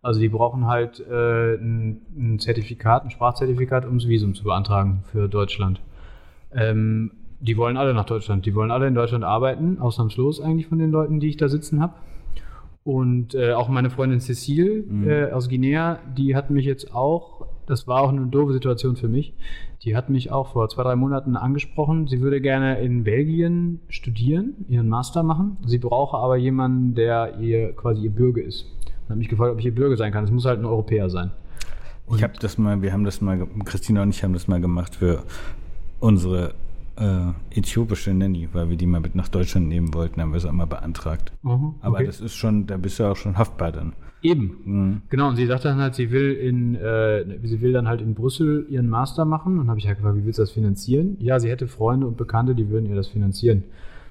[0.02, 5.04] Also die brauchen halt äh, ein, ein, Zertifikat, ein Sprachzertifikat, um das Visum zu beantragen
[5.12, 5.82] für Deutschland.
[6.54, 8.46] Ähm, die wollen alle nach Deutschland.
[8.46, 11.82] Die wollen alle in Deutschland arbeiten, ausnahmslos eigentlich von den Leuten, die ich da sitzen
[11.82, 11.94] habe.
[12.84, 15.10] Und äh, auch meine Freundin Cecile mhm.
[15.10, 19.08] äh, aus Guinea, die hat mich jetzt auch, das war auch eine doofe Situation für
[19.08, 19.34] mich,
[19.84, 22.08] die hat mich auch vor zwei, drei Monaten angesprochen.
[22.08, 25.58] Sie würde gerne in Belgien studieren, ihren Master machen.
[25.66, 28.66] Sie brauche aber jemanden, der ihr quasi ihr Bürger ist.
[29.04, 30.26] Und hat mich gefragt, ob ich ihr Bürger sein kann.
[30.26, 31.32] Es muss halt ein Europäer sein.
[32.08, 34.60] Und ich habe das mal, wir haben das mal, Christina und ich haben das mal
[34.60, 35.24] gemacht für
[36.00, 36.54] unsere
[37.00, 40.46] äh, äthiopische Nanny, weil wir die mal mit nach Deutschland nehmen wollten, haben wir es
[40.46, 41.32] einmal beantragt.
[41.42, 41.76] Mhm, okay.
[41.82, 43.94] Aber das ist schon, da bist du auch schon haftbar dann.
[44.22, 44.58] Eben.
[44.66, 45.02] Mhm.
[45.10, 48.16] Genau, und sie sagt dann halt, sie will in, äh, sie will dann halt in
[48.16, 49.60] Brüssel ihren Master machen.
[49.60, 51.16] Und habe ich halt gefragt, wie willst du das finanzieren?
[51.20, 53.64] Ja, sie hätte Freunde und Bekannte, die würden ihr das finanzieren.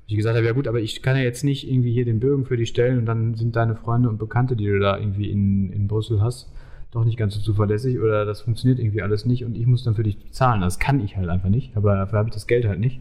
[0.07, 2.47] Ich gesagt habe, ja gut, aber ich kann ja jetzt nicht irgendwie hier den Bürgen
[2.47, 5.71] für dich stellen und dann sind deine Freunde und Bekannte, die du da irgendwie in,
[5.71, 6.51] in Brüssel hast,
[6.91, 9.95] doch nicht ganz so zuverlässig oder das funktioniert irgendwie alles nicht und ich muss dann
[9.95, 10.61] für dich bezahlen.
[10.61, 13.01] Das kann ich halt einfach nicht, aber dafür habe ich das Geld halt nicht.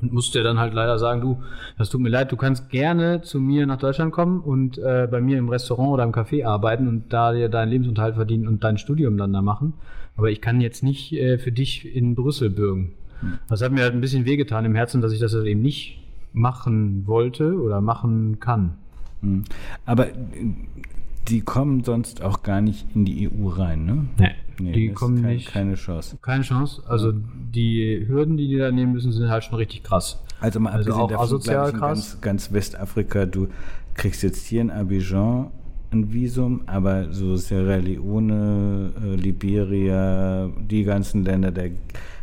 [0.00, 1.42] Und musste dann halt leider sagen, du,
[1.76, 5.20] das tut mir leid, du kannst gerne zu mir nach Deutschland kommen und äh, bei
[5.20, 8.78] mir im Restaurant oder im Café arbeiten und da dir deinen Lebensunterhalt verdienen und dein
[8.78, 9.74] Studium dann da machen.
[10.16, 12.94] Aber ich kann jetzt nicht äh, für dich in Brüssel bürgen.
[13.48, 16.00] Das hat mir halt ein bisschen wehgetan im Herzen, dass ich das halt eben nicht
[16.32, 18.76] machen wollte oder machen kann.
[19.20, 19.44] Hm.
[19.84, 20.06] Aber
[21.28, 24.06] die kommen sonst auch gar nicht in die EU rein, ne?
[24.18, 25.48] Nee, nee die kommen kein, nicht.
[25.48, 26.18] Keine Chance.
[26.22, 26.82] Keine Chance.
[26.86, 30.22] Also die Hürden, die die da nehmen müssen, sind halt schon richtig krass.
[30.40, 32.12] Also mal also auch asozial krass.
[32.12, 33.48] Ganz, ganz Westafrika, du
[33.94, 35.50] kriegst jetzt hier in Abidjan
[35.92, 41.70] ein Visum, aber so Sierra Leone, äh, Liberia, die ganzen Länder, der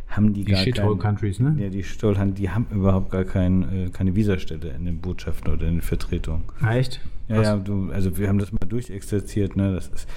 [0.08, 1.56] haben die, die gar keine, Countries, ne?
[1.60, 5.68] Ja, die Shithole die haben überhaupt gar kein, äh, keine Visastelle in den Botschaften oder
[5.68, 6.44] in den Vertretungen.
[6.62, 7.02] Ah, echt?
[7.28, 9.74] Ja, ja, du, also wir haben das mal durchexerziert, ne?
[9.74, 10.08] Das ist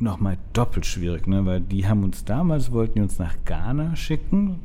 [0.00, 1.46] nochmal doppelt schwierig, ne?
[1.46, 4.60] Weil die haben uns damals, wollten die uns nach Ghana schicken.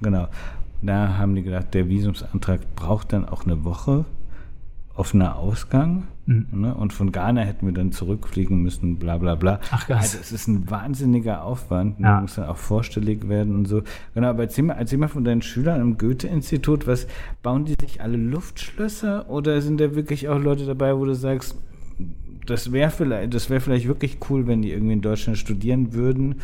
[0.00, 0.28] Genau.
[0.80, 4.04] Da haben die gedacht, der Visumsantrag braucht dann auch eine Woche
[4.94, 6.06] offener Ausgang.
[6.28, 6.46] Mhm.
[6.52, 6.74] Ne?
[6.74, 9.60] Und von Ghana hätten wir dann zurückfliegen müssen, bla bla bla.
[9.70, 10.14] Ach krass.
[10.14, 11.98] Also es ist ein wahnsinniger Aufwand.
[11.98, 12.20] Man ja.
[12.20, 13.82] muss dann auch vorstellig werden und so.
[14.14, 17.06] Genau, aber erzähl mal, erzähl mal von deinen Schülern im Goethe-Institut, was
[17.42, 21.56] bauen die sich alle Luftschlösser oder sind da wirklich auch Leute dabei, wo du sagst,
[22.44, 26.36] das wäre vielleicht, das wäre vielleicht wirklich cool, wenn die irgendwie in Deutschland studieren würden.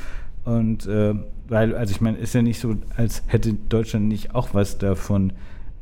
[0.45, 1.15] Und äh,
[1.49, 5.35] weil, also ich meine, ist ja nicht so, als hätte Deutschland nicht auch was davon,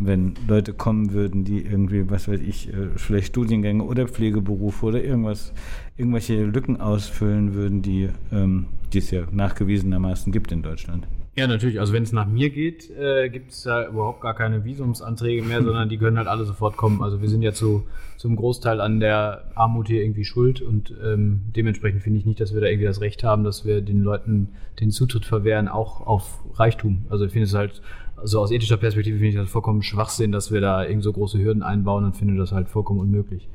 [0.07, 5.03] wenn Leute kommen würden, die irgendwie, was weiß ich, äh, vielleicht Studiengänge oder Pflegeberufe oder
[5.03, 5.53] irgendwas,
[5.97, 11.07] irgendwelche Lücken ausfüllen würden, die, ähm, die es ja nachgewiesenermaßen gibt in Deutschland.
[11.35, 11.81] Ja, natürlich.
[11.81, 15.63] Also wenn es nach mir geht, äh, gibt es da überhaupt gar keine Visumsanträge mehr,
[15.65, 17.03] sondern die können halt alle sofort kommen.
[17.03, 17.85] Also wir sind ja zu,
[18.19, 22.53] zum Großteil an der Armut hier irgendwie schuld und ähm, dementsprechend finde ich nicht, dass
[22.53, 26.45] wir da irgendwie das Recht haben, dass wir den Leuten den Zutritt verwehren, auch auf
[26.55, 27.07] Reichtum.
[27.09, 27.81] Also ich finde es halt
[28.23, 31.39] also aus ethischer Perspektive finde ich das vollkommen Schwachsinn, dass wir da irgend so große
[31.39, 33.49] Hürden einbauen und finde das halt vollkommen unmöglich.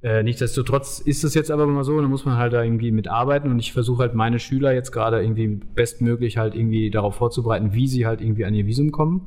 [0.00, 3.50] Äh, nichtsdestotrotz ist es jetzt aber mal so, da muss man halt da irgendwie mitarbeiten
[3.50, 7.88] und ich versuche halt meine Schüler jetzt gerade irgendwie bestmöglich halt irgendwie darauf vorzubereiten, wie
[7.88, 9.26] sie halt irgendwie an ihr Visum kommen.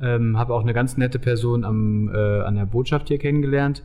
[0.00, 3.84] Ähm, habe auch eine ganz nette Person am, äh, an der Botschaft hier kennengelernt,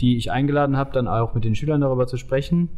[0.00, 2.70] die ich eingeladen habe, dann auch mit den Schülern darüber zu sprechen.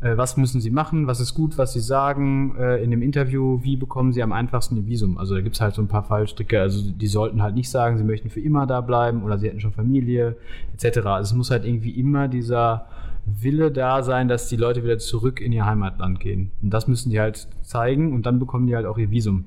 [0.00, 3.60] Äh, was müssen sie machen, was ist gut, was sie sagen äh, in dem Interview,
[3.62, 5.16] wie bekommen sie am einfachsten ihr Visum.
[5.16, 7.96] Also da gibt es halt so ein paar Fallstricke, also die sollten halt nicht sagen,
[7.96, 10.36] sie möchten für immer da bleiben oder sie hätten schon Familie
[10.74, 10.98] etc.
[10.98, 12.86] Also es muss halt irgendwie immer dieser
[13.24, 16.50] Wille da sein, dass die Leute wieder zurück in ihr Heimatland gehen.
[16.62, 19.46] Und das müssen die halt zeigen und dann bekommen die halt auch ihr Visum.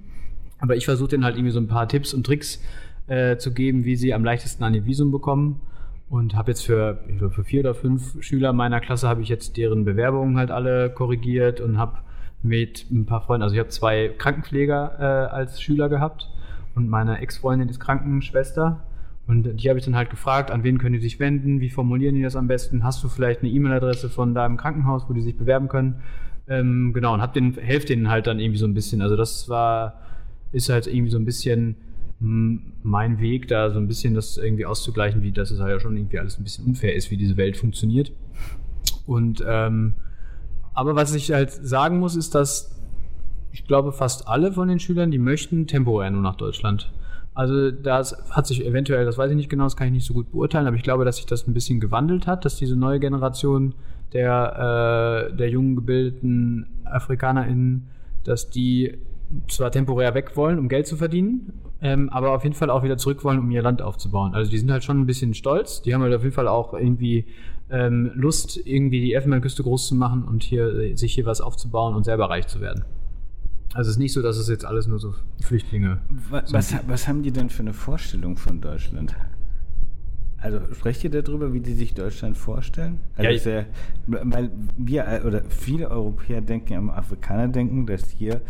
[0.60, 2.60] Aber ich versuche denen halt irgendwie so ein paar Tipps und Tricks
[3.06, 5.62] äh, zu geben, wie sie am leichtesten an ihr Visum bekommen
[6.10, 9.30] und habe jetzt für, ich glaube, für vier oder fünf Schüler meiner Klasse habe ich
[9.30, 12.00] jetzt deren Bewerbungen halt alle korrigiert und habe
[12.42, 16.30] mit ein paar Freunden, also ich habe zwei Krankenpfleger äh, als Schüler gehabt
[16.74, 18.82] und meine Ex-Freundin ist Krankenschwester
[19.28, 22.16] und die habe ich dann halt gefragt, an wen können die sich wenden, wie formulieren
[22.16, 25.38] die das am besten, hast du vielleicht eine E-Mail-Adresse von deinem Krankenhaus, wo die sich
[25.38, 26.02] bewerben können?
[26.48, 29.04] Ähm, genau, und hab den, helft denen halt dann irgendwie so ein bisschen.
[29.04, 30.02] Also das war,
[30.52, 31.76] ist halt irgendwie so ein bisschen
[32.20, 35.96] mein Weg, da so ein bisschen das irgendwie auszugleichen, wie das es halt ja schon
[35.96, 38.12] irgendwie alles ein bisschen unfair ist, wie diese Welt funktioniert.
[39.06, 39.94] Und ähm,
[40.74, 42.80] aber was ich halt sagen muss, ist, dass
[43.52, 46.92] ich glaube, fast alle von den Schülern, die möchten temporär nur nach Deutschland.
[47.34, 50.14] Also das hat sich eventuell, das weiß ich nicht genau, das kann ich nicht so
[50.14, 53.00] gut beurteilen, aber ich glaube, dass sich das ein bisschen gewandelt hat, dass diese neue
[53.00, 53.76] Generation
[54.14, 57.88] der, äh, der jungen gebildeten AfrikanerInnen,
[58.24, 58.98] dass die
[59.48, 62.98] zwar temporär weg wollen, um Geld zu verdienen, ähm, aber auf jeden Fall auch wieder
[62.98, 64.34] zurück wollen, um ihr Land aufzubauen.
[64.34, 65.82] Also die sind halt schon ein bisschen stolz.
[65.82, 67.26] Die haben halt auf jeden Fall auch irgendwie
[67.70, 72.04] ähm, Lust, irgendwie die Elfenbeinküste groß zu machen und hier sich hier was aufzubauen und
[72.04, 72.84] selber reich zu werden.
[73.74, 75.14] Also es ist nicht so, dass es jetzt alles nur so
[75.44, 79.16] Flüchtlinge was, was, was haben die denn für eine Vorstellung von Deutschland?
[80.42, 83.00] Also sprecht ihr darüber, wie die sich Deutschland vorstellen?
[83.16, 83.66] Also ja, sehr,
[84.08, 88.42] weil wir äh, oder viele Europäer denken, Afrikaner denken, dass hier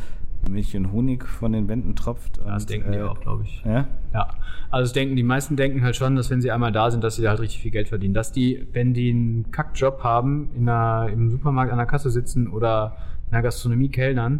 [0.47, 2.38] Milch und Honig von den Wänden tropft.
[2.38, 3.63] Ja, das denken äh, die auch, glaube ich.
[3.65, 3.88] Ja?
[4.13, 4.28] Ja.
[4.69, 7.28] Also denken, die meisten denken halt schon, dass wenn sie einmal da sind, dass sie
[7.28, 8.13] halt richtig viel Geld verdienen.
[8.13, 12.47] Dass die, wenn die einen Kackjob haben, in einer, im Supermarkt an der Kasse sitzen
[12.47, 12.97] oder
[13.28, 14.39] in der Gastronomie kellnern,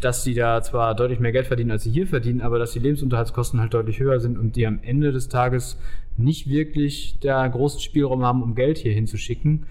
[0.00, 2.78] dass die da zwar deutlich mehr Geld verdienen, als sie hier verdienen, aber dass die
[2.78, 5.78] Lebensunterhaltskosten halt deutlich höher sind und die am Ende des Tages
[6.16, 9.66] nicht wirklich da großen Spielraum haben, um Geld hier hinzuschicken,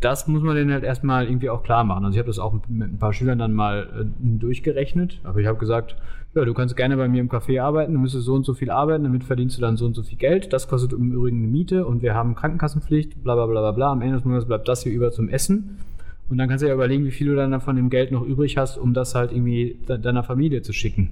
[0.00, 2.04] das muss man denen halt erstmal irgendwie auch klar machen.
[2.04, 5.46] Also ich habe das auch mit, ein paar Schülern dann mal äh, durchgerechnet, aber ich
[5.46, 5.96] habe gesagt,
[6.34, 8.70] ja, du kannst gerne bei mir im Café arbeiten, du müsstest so und so viel
[8.70, 10.52] arbeiten, damit verdienst du dann so und so viel Geld.
[10.52, 13.92] Das kostet im Übrigen eine Miete und wir haben Krankenkassenpflicht, bla bla bla bla.
[13.92, 15.78] Am Ende des Monats bleibt das hier über zum Essen.
[16.28, 18.56] Und dann kannst du ja überlegen, wie viel du dann von dem Geld noch übrig
[18.58, 21.10] hast, um das halt irgendwie deiner Familie zu schicken.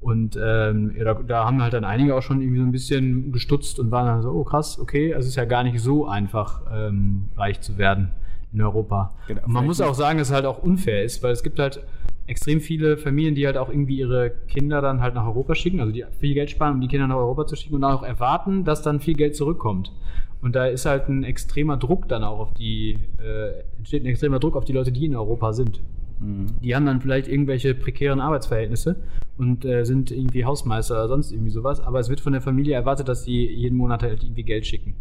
[0.00, 3.32] Und ähm, ja, da, da, haben halt dann einige auch schon irgendwie so ein bisschen
[3.32, 6.06] gestutzt und waren dann so, oh krass, okay, also es ist ja gar nicht so
[6.06, 8.10] einfach, ähm, reich zu werden
[8.52, 9.12] in Europa.
[9.26, 11.82] Genau, man muss auch sagen, dass es halt auch unfair ist, weil es gibt halt
[12.28, 15.92] extrem viele Familien, die halt auch irgendwie ihre Kinder dann halt nach Europa schicken, also
[15.92, 18.64] die viel Geld sparen, um die Kinder nach Europa zu schicken und dann auch erwarten,
[18.64, 19.92] dass dann viel Geld zurückkommt.
[20.40, 24.38] Und da ist halt ein extremer Druck dann auch auf die, äh, entsteht ein extremer
[24.38, 25.80] Druck auf die Leute, die in Europa sind.
[26.20, 26.46] Mhm.
[26.62, 28.96] Die haben dann vielleicht irgendwelche prekären Arbeitsverhältnisse
[29.36, 32.74] und äh, sind irgendwie Hausmeister oder sonst irgendwie sowas, aber es wird von der Familie
[32.74, 34.94] erwartet, dass sie jeden Monat halt irgendwie Geld schicken.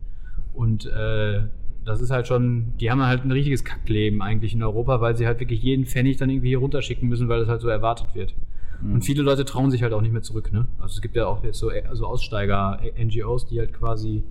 [0.53, 1.41] Und äh,
[1.87, 5.25] das ist halt schon, die haben halt ein richtiges Kackleben eigentlich in Europa, weil sie
[5.25, 8.35] halt wirklich jeden Pfennig dann irgendwie hier runterschicken müssen, weil das halt so erwartet wird.
[8.81, 8.95] Mhm.
[8.95, 10.67] Und viele Leute trauen sich halt auch nicht mehr zurück, ne?
[10.79, 14.23] Also es gibt ja auch jetzt so also Aussteiger-NGOs, die halt quasi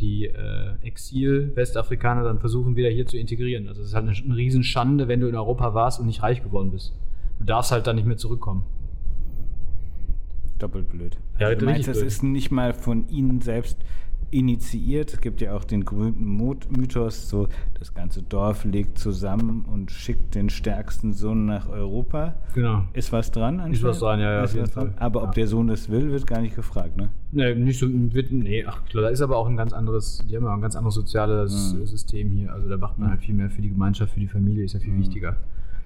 [0.00, 3.68] die äh, Exil-Westafrikaner dann versuchen, wieder hier zu integrieren.
[3.68, 6.42] Also es ist halt eine, eine Riesenschande, wenn du in Europa warst und nicht reich
[6.42, 6.92] geworden bist.
[7.38, 8.64] Du darfst halt dann nicht mehr zurückkommen.
[10.58, 11.18] Doppelt blöd.
[11.38, 13.78] Ja, also du meinst, das ist nicht mal von ihnen selbst
[14.30, 15.12] initiiert.
[15.12, 16.36] Es gibt ja auch den berühmten
[16.70, 22.34] Mythos, so das ganze Dorf legt zusammen und schickt den stärksten Sohn nach Europa.
[22.54, 22.84] Genau.
[22.92, 23.60] Ist was dran?
[23.72, 24.92] Ist was dran, ja, ja jeden Fall.
[24.96, 25.28] Aber ja.
[25.28, 27.10] ob der Sohn das will, wird gar nicht gefragt, ne?
[27.32, 30.36] Nee, nicht so, wird, nee, ach, klar, da ist aber auch ein ganz anderes, die
[30.36, 31.86] haben ja ein ganz anderes soziales mhm.
[31.86, 32.52] System hier.
[32.52, 33.12] Also da macht man mhm.
[33.12, 35.00] halt viel mehr für die Gemeinschaft, für die Familie, ist ja viel mhm.
[35.00, 35.36] wichtiger.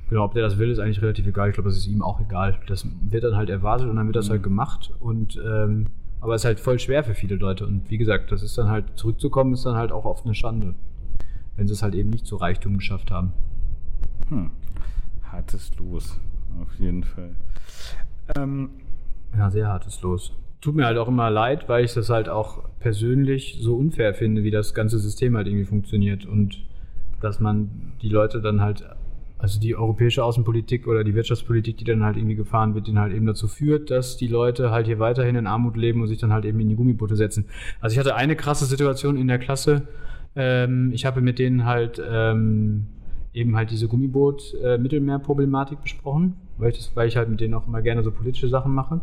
[0.08, 1.50] Genau, ob der das will, ist eigentlich relativ egal.
[1.50, 2.58] Ich glaube, das ist ihm auch egal.
[2.66, 4.32] Das wird dann halt erwartet und dann wird das mhm.
[4.32, 4.92] halt gemacht.
[4.98, 5.86] Und ähm,
[6.20, 7.66] aber es ist halt voll schwer für viele Leute.
[7.66, 10.74] Und wie gesagt, das ist dann halt, zurückzukommen, ist dann halt auch oft eine Schande.
[11.56, 13.32] Wenn sie es halt eben nicht zu Reichtum geschafft haben.
[14.28, 14.50] Hm.
[15.24, 16.20] Hartes Los,
[16.60, 17.34] auf jeden Fall.
[18.36, 18.70] Ähm,
[19.36, 20.32] ja, sehr hartes Los.
[20.60, 24.42] Tut mir halt auch immer leid, weil ich das halt auch persönlich so unfair finde,
[24.42, 26.26] wie das ganze System halt irgendwie funktioniert.
[26.26, 26.62] Und
[27.20, 28.84] dass man die Leute dann halt
[29.40, 33.12] also die europäische Außenpolitik oder die Wirtschaftspolitik, die dann halt irgendwie gefahren wird, den halt
[33.12, 36.32] eben dazu führt, dass die Leute halt hier weiterhin in Armut leben und sich dann
[36.32, 37.46] halt eben in die Gummibutte setzen.
[37.80, 39.88] Also ich hatte eine krasse Situation in der Klasse,
[40.36, 42.86] Ähm, ich habe mit denen halt ähm,
[43.32, 47.82] eben halt diese Gummiboot-Mittelmeer-Problematik besprochen, weil ich, das, weil ich halt mit denen auch immer
[47.82, 49.00] gerne so politische Sachen mache.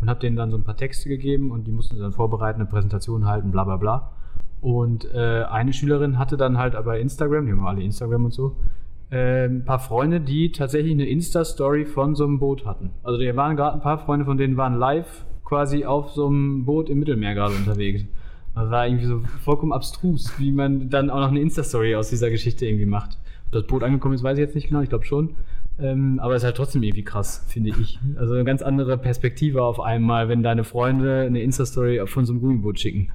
[0.00, 2.68] Und habe denen dann so ein paar Texte gegeben und die mussten dann vorbereiten, eine
[2.68, 4.10] Präsentation halten, bla bla bla.
[4.60, 8.56] Und äh, eine Schülerin hatte dann halt aber Instagram, die haben alle Instagram und so,
[9.12, 12.90] ein paar Freunde, die tatsächlich eine Insta-Story von so einem Boot hatten.
[13.02, 16.64] Also da waren gerade ein paar Freunde von denen waren live quasi auf so einem
[16.64, 18.04] Boot im Mittelmeer gerade unterwegs.
[18.54, 22.30] Das war irgendwie so vollkommen abstrus, wie man dann auch noch eine Insta-Story aus dieser
[22.30, 23.18] Geschichte irgendwie macht.
[23.46, 25.34] Ob das Boot angekommen ist, weiß ich jetzt nicht genau, ich glaube schon.
[25.78, 27.98] Ähm, aber es ist halt trotzdem irgendwie krass, finde ich.
[28.16, 32.40] Also eine ganz andere Perspektive auf einmal, wenn deine Freunde eine Insta-Story von so einem
[32.40, 33.10] Gummiboot schicken.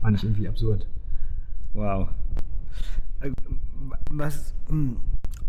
[0.00, 0.86] Fand ich irgendwie absurd.
[1.74, 2.08] Wow.
[3.20, 3.30] Äh,
[4.10, 4.96] Was, hm,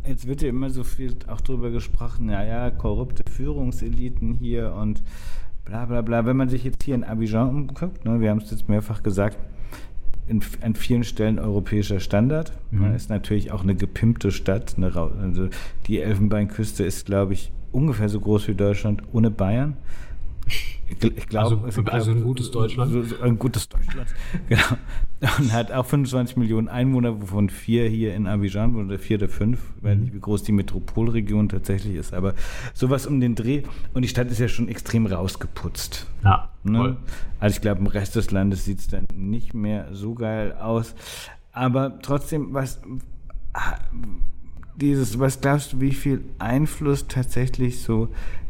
[0.08, 5.04] jetzt wird ja immer so viel auch drüber gesprochen, naja, korrupte Führungseliten hier und
[5.66, 6.26] bla bla bla.
[6.26, 9.38] Wenn man sich jetzt hier in Abidjan umguckt, ne, wir haben es jetzt mehrfach gesagt,
[10.28, 12.54] in, an vielen Stellen europäischer Standard.
[12.72, 12.90] Mhm.
[12.90, 14.76] Ne, ist natürlich auch eine gepimpte Stadt.
[14.78, 15.50] Eine, also
[15.88, 19.78] die Elfenbeinküste ist, glaube ich, ungefähr so groß wie Deutschland ohne Bayern.
[20.92, 22.92] Ich, gl- ich glaube, Also- also ein gutes Deutschland.
[23.22, 24.08] Ein gutes Deutschland,
[24.50, 24.64] genau.
[25.38, 29.60] Und hat auch 25 Millionen Einwohner, wovon vier hier in Abidjan oder vier oder fünf.
[29.78, 32.34] Ich weiß nicht, wie groß die Metropolregion tatsächlich ist, aber
[32.74, 33.64] sowas um den Dreh.
[33.94, 36.08] Und die Stadt ist ja schon extrem rausgeputzt.
[36.24, 36.98] Ja, Ne?
[37.40, 40.96] Also ich glaube, im Rest des Landes sieht es dann nicht mehr so geil aus.
[41.52, 42.82] Aber trotzdem, was
[44.76, 48.10] dieses, was glaubst du, wie viel Einfluss tatsächlich so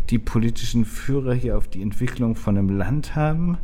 [0.10, 3.58] die politischen Führer hier auf die Entwicklung von einem Land haben?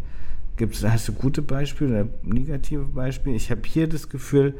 [0.57, 3.35] Gibt's, hast du gute Beispiele oder negative Beispiele?
[3.35, 4.55] Ich habe hier das Gefühl,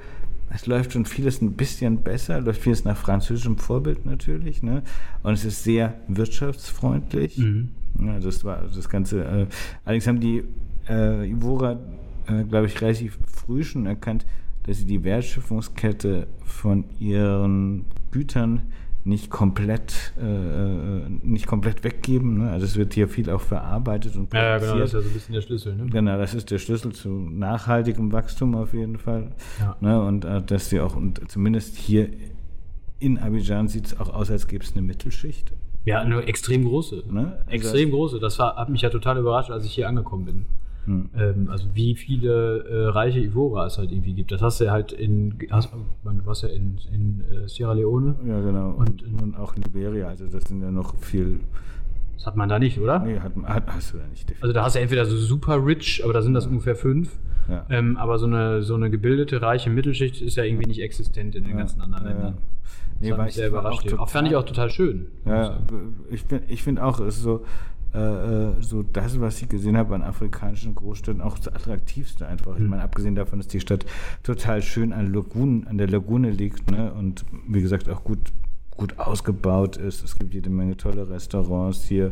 [0.50, 4.84] es läuft schon vieles ein bisschen besser, läuft vieles nach französischem Vorbild natürlich, ne?
[5.24, 7.38] Und es ist sehr wirtschaftsfreundlich.
[7.38, 7.70] Mhm.
[8.00, 9.24] Ja, das war das Ganze.
[9.24, 9.48] Äh,
[9.86, 10.44] allerdings haben die
[10.90, 11.80] äh, Ivora,
[12.28, 14.26] äh, glaube ich, relativ früh schon erkannt,
[14.64, 18.64] dass sie die Wertschöpfungskette von ihren Gütern
[19.06, 22.40] nicht komplett, äh, äh, nicht komplett weggeben.
[22.40, 22.50] Ne?
[22.52, 24.72] Also es wird hier viel auch verarbeitet und Ja, ja, produziert.
[24.72, 25.76] genau, das ist ja so ein bisschen der Schlüssel.
[25.76, 25.86] Ne?
[25.86, 29.32] Genau, das ist der Schlüssel zu nachhaltigem Wachstum auf jeden Fall.
[29.60, 29.78] Ja.
[29.80, 32.10] Ne, und äh, dass sie auch, und zumindest hier
[32.98, 35.54] in Abidjan sieht es auch aus, als gäbe es eine Mittelschicht.
[35.86, 37.04] Ja, eine extrem große.
[37.08, 37.44] Ne?
[37.48, 38.20] Extrem große.
[38.20, 40.46] Das war, hat mich ja total überrascht, als ich hier angekommen bin.
[40.86, 41.10] Hm.
[41.18, 44.32] Ähm, also wie viele äh, reiche Ivora es halt irgendwie gibt.
[44.32, 45.70] Das hast du ja halt in, hast,
[46.04, 48.16] man, du warst ja in, in äh, Sierra Leone.
[48.28, 48.72] Ja, genau.
[48.72, 51.40] Und- Und, und auch in Liberia, also das sind ja noch viel.
[52.18, 53.00] Das hat man da nicht, oder?
[53.00, 54.34] Nee, hat, hat, hast du da nicht.
[54.42, 57.18] Also da hast du entweder so super rich, aber da sind das ungefähr fünf.
[57.50, 57.66] Ja.
[57.70, 61.44] Ähm, aber so eine, so eine gebildete, reiche Mittelschicht ist ja irgendwie nicht existent in
[61.44, 62.16] den Ja, ganzen anderen ja, ja.
[62.16, 62.38] Ländern.
[63.00, 63.94] Nee, das war hat mich ich- sehr überrascht.
[63.94, 65.08] auch Auch, fand ich auch total schön.
[65.26, 65.60] Ja,
[66.10, 67.44] ich finde ich find auch, es ist so,
[67.96, 72.56] äh, äh, so das, was ich gesehen habe an afrikanischen Großstädten, auch das Attraktivste einfach.
[72.56, 72.70] Ich Mhm.
[72.70, 73.86] meine, abgesehen davon, dass die Stadt
[74.24, 76.94] total schön an, Lagunen, an der Lagune liegt ne?
[76.94, 78.20] und wie gesagt auch gut,
[78.78, 80.04] gut ausgebaut ist.
[80.04, 82.12] Es gibt jede Menge tolle Restaurants hier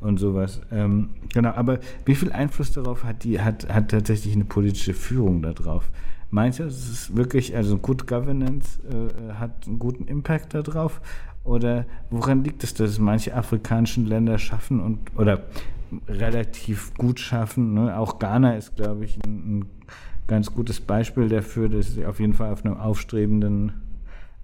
[0.00, 0.60] und sowas.
[0.72, 5.40] Ähm, genau, aber wie viel Einfluss darauf hat die, hat, hat tatsächlich eine politische Führung
[5.42, 5.88] darauf?
[6.30, 11.00] Meinst du, es ist wirklich, also Good Governance äh, hat einen guten Impact darauf?
[11.42, 15.42] Oder woran liegt es, dass es manche afrikanischen Länder schaffen und oder
[16.08, 17.74] relativ gut schaffen?
[17.74, 17.96] Ne?
[17.98, 19.64] Auch Ghana ist, glaube ich, ein, ein
[20.28, 23.72] ganz gutes Beispiel dafür, dass sie auf jeden Fall auf einem aufstrebenden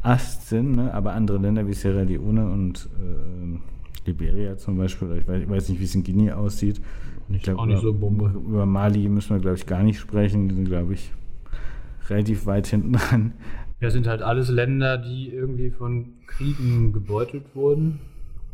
[0.02, 0.72] Ast sind.
[0.76, 0.92] Ne?
[0.92, 3.58] Aber andere Länder wie Sierra Leone und äh,
[4.06, 6.80] Liberia zum Beispiel, ich weiß, ich weiß nicht, wie es in Guinea aussieht.
[7.28, 7.92] Ich glaub, auch nicht über-
[8.32, 8.38] so.
[8.38, 10.48] Über Mali müssen wir, glaube ich, gar nicht sprechen.
[10.48, 11.12] Die sind, glaube ich,
[12.10, 13.32] relativ weit hinten dran.
[13.80, 18.00] Ja, sind halt alles Länder, die irgendwie von Kriegen gebeutelt wurden.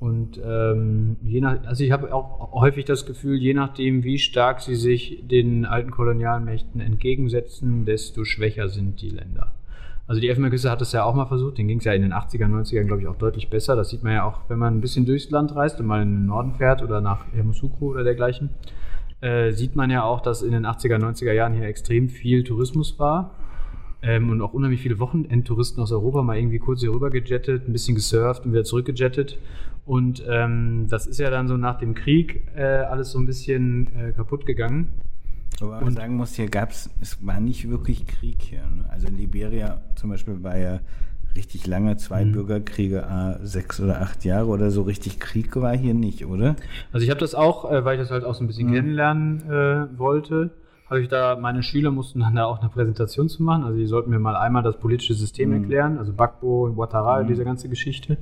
[0.01, 4.61] Und ähm, je nach, also ich habe auch häufig das Gefühl, je nachdem, wie stark
[4.61, 9.53] sie sich den alten Kolonialmächten entgegensetzen, desto schwächer sind die Länder.
[10.09, 12.13] Also die Elfenbeinküste hat es ja auch mal versucht, den ging es ja in den
[12.13, 13.77] 80er, 90ern, glaube ich, auch deutlich besser.
[13.77, 16.11] Das sieht man ja auch, wenn man ein bisschen durchs Land reist und mal in
[16.11, 18.51] den Norden fährt oder nach Yamoussoukro oder dergleichen,
[19.21, 22.99] äh, sieht man ja auch, dass in den 80er, 90er Jahren hier extrem viel Tourismus
[22.99, 23.37] war.
[24.03, 27.73] Ähm, und auch unheimlich viele Wochenendtouristen aus Europa mal irgendwie kurz hier rüber gejettet, ein
[27.73, 29.39] bisschen gesurft und wieder zurückgejettet.
[29.87, 33.89] Und ähm, das ist ja dann so nach dem Krieg äh, alles so ein bisschen
[33.97, 34.89] äh, kaputt gegangen.
[35.61, 38.63] Aber man sagen muss, hier gab es, es war nicht wirklich Krieg hier.
[38.63, 38.85] Ne?
[38.91, 40.81] Also in Liberia zum Beispiel war ja
[41.37, 42.33] richtig lange, zwei Mhm.
[42.33, 46.57] Bürgerkriege, ah, sechs oder acht Jahre oder so richtig Krieg war hier nicht, oder?
[46.93, 48.73] Also ich habe das auch, äh, weil ich das halt auch so ein bisschen Mhm.
[48.75, 50.51] kennenlernen äh, wollte,
[50.93, 53.65] habe ich da, meine Schüler mussten dann da auch eine Präsentation zu machen.
[53.65, 55.55] Also die sollten mir mal einmal das politische System Mhm.
[55.63, 57.29] erklären, also Bagbo, Ouattara, Mhm.
[57.29, 58.19] diese ganze Geschichte.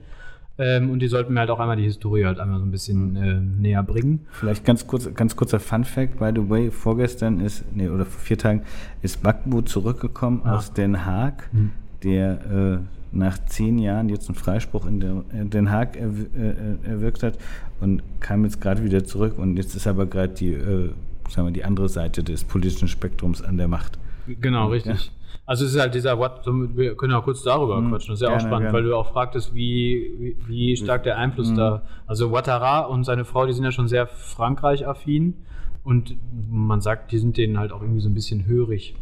[0.57, 3.17] Ähm, und die sollten mir halt auch einmal die Historie halt einmal so ein bisschen
[3.17, 4.27] äh, näher bringen.
[4.31, 8.21] Vielleicht ganz kurz, ganz kurzer Fun Fact, by the way, vorgestern ist, nee, oder vor
[8.21, 8.63] vier Tagen
[9.03, 10.57] ist Bakbu zurückgekommen Ah.
[10.57, 11.71] aus Den Haag, Hm.
[12.05, 12.79] der äh,
[13.13, 17.37] nach zehn Jahren jetzt einen Freispruch in, der, in Den Haag erw äh, erwirkt hat
[17.81, 20.91] und kam jetzt gerade wieder zurück und jetzt ist aber gerade die, äh,
[21.31, 23.99] sagen wir, die andere Seite des politischen Spektrums an der Macht.
[24.27, 25.11] Genau, richtig.
[25.47, 27.91] Also es ist halt dieser What, wir können auch kurz darüber Mhm.
[27.91, 28.79] quatschen, das ist ja auch Gerne, spannend, gerne.
[28.79, 31.57] weil du auch fragtest, wie, wie, wie stark der Einfluss Mhm.
[31.57, 35.35] da, also Ouattara und seine Frau, die sind ja schon sehr Frankreich-affin
[35.83, 36.17] und
[36.51, 38.95] man sagt, die sind denen halt auch irgendwie so ein bisschen hörig.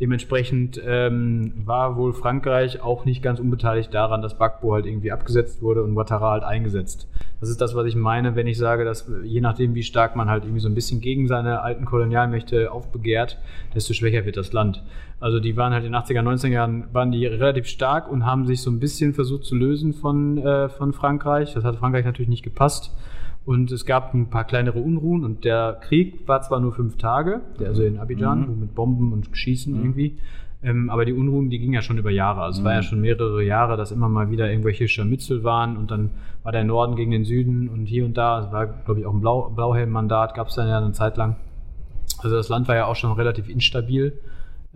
[0.00, 5.62] Dementsprechend ähm, war wohl Frankreich auch nicht ganz unbeteiligt daran, dass Gbagbo halt irgendwie abgesetzt
[5.62, 7.08] wurde und Ouattara halt eingesetzt.
[7.38, 10.16] Das ist das, was ich meine, wenn ich sage, dass äh, je nachdem, wie stark
[10.16, 13.38] man halt irgendwie so ein bisschen gegen seine alten Kolonialmächte aufbegehrt,
[13.72, 14.82] desto schwächer wird das Land.
[15.20, 18.46] Also die waren halt in den 80er, 90er Jahren waren die relativ stark und haben
[18.46, 21.54] sich so ein bisschen versucht zu lösen von, äh, von Frankreich.
[21.54, 22.92] Das hat Frankreich natürlich nicht gepasst.
[23.44, 27.42] Und es gab ein paar kleinere Unruhen und der Krieg war zwar nur fünf Tage,
[27.60, 28.48] der also in Abidjan, Mhm.
[28.48, 30.16] wo mit Bomben und Schießen irgendwie,
[30.62, 32.40] ähm, aber die Unruhen, die gingen ja schon über Jahre.
[32.40, 32.76] Also es war Mhm.
[32.76, 36.10] ja schon mehrere Jahre, dass immer mal wieder irgendwelche Scharmützel waren und dann
[36.42, 39.12] war der Norden gegen den Süden und hier und da, es war glaube ich auch
[39.12, 41.36] ein Blau Blauhelm-Mandat, gab es dann ja eine Zeit lang.
[42.22, 44.14] Also das Land war ja auch schon relativ instabil.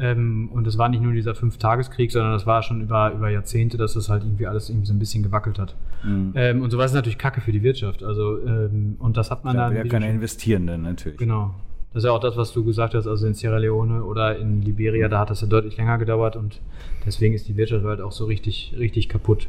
[0.01, 3.77] Ähm, und es war nicht nur dieser Fünf-Tageskrieg, sondern das war schon über, über Jahrzehnte,
[3.77, 5.75] dass das halt irgendwie alles irgendwie so ein bisschen gewackelt hat.
[6.05, 6.33] Mhm.
[6.37, 8.03] Ähm, und sowas ist natürlich Kacke für die Wirtschaft.
[8.05, 9.77] Also, ähm, und das hat man Da dann.
[9.77, 11.19] ja wie du keiner schon- investieren dann natürlich.
[11.19, 11.55] Genau.
[11.93, 14.61] Das ist ja auch das, was du gesagt hast, also in Sierra Leone oder in
[14.63, 16.61] Liberia, da hat das ja deutlich länger gedauert und
[17.07, 19.49] deswegen ist die Wirtschaft halt auch so richtig, richtig kaputt.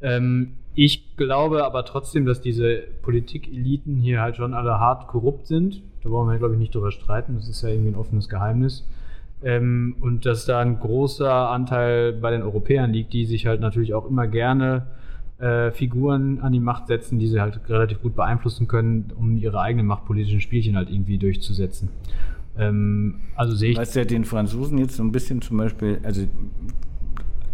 [0.00, 5.82] Ähm, ich glaube aber trotzdem, dass diese Politikeliten hier halt schon alle hart korrupt sind.
[6.02, 7.34] Da brauchen wir, glaube ich, nicht drüber streiten.
[7.36, 8.86] Das ist ja irgendwie ein offenes Geheimnis.
[9.46, 13.94] Ähm, und dass da ein großer Anteil bei den Europäern liegt, die sich halt natürlich
[13.94, 14.86] auch immer gerne
[15.38, 19.60] äh, Figuren an die Macht setzen, die sie halt relativ gut beeinflussen können, um ihre
[19.60, 21.90] eigenen machtpolitischen Spielchen halt irgendwie durchzusetzen.
[22.58, 23.78] Ähm, also sehe ich.
[23.78, 26.22] Was ja den Franzosen jetzt so ein bisschen zum Beispiel, also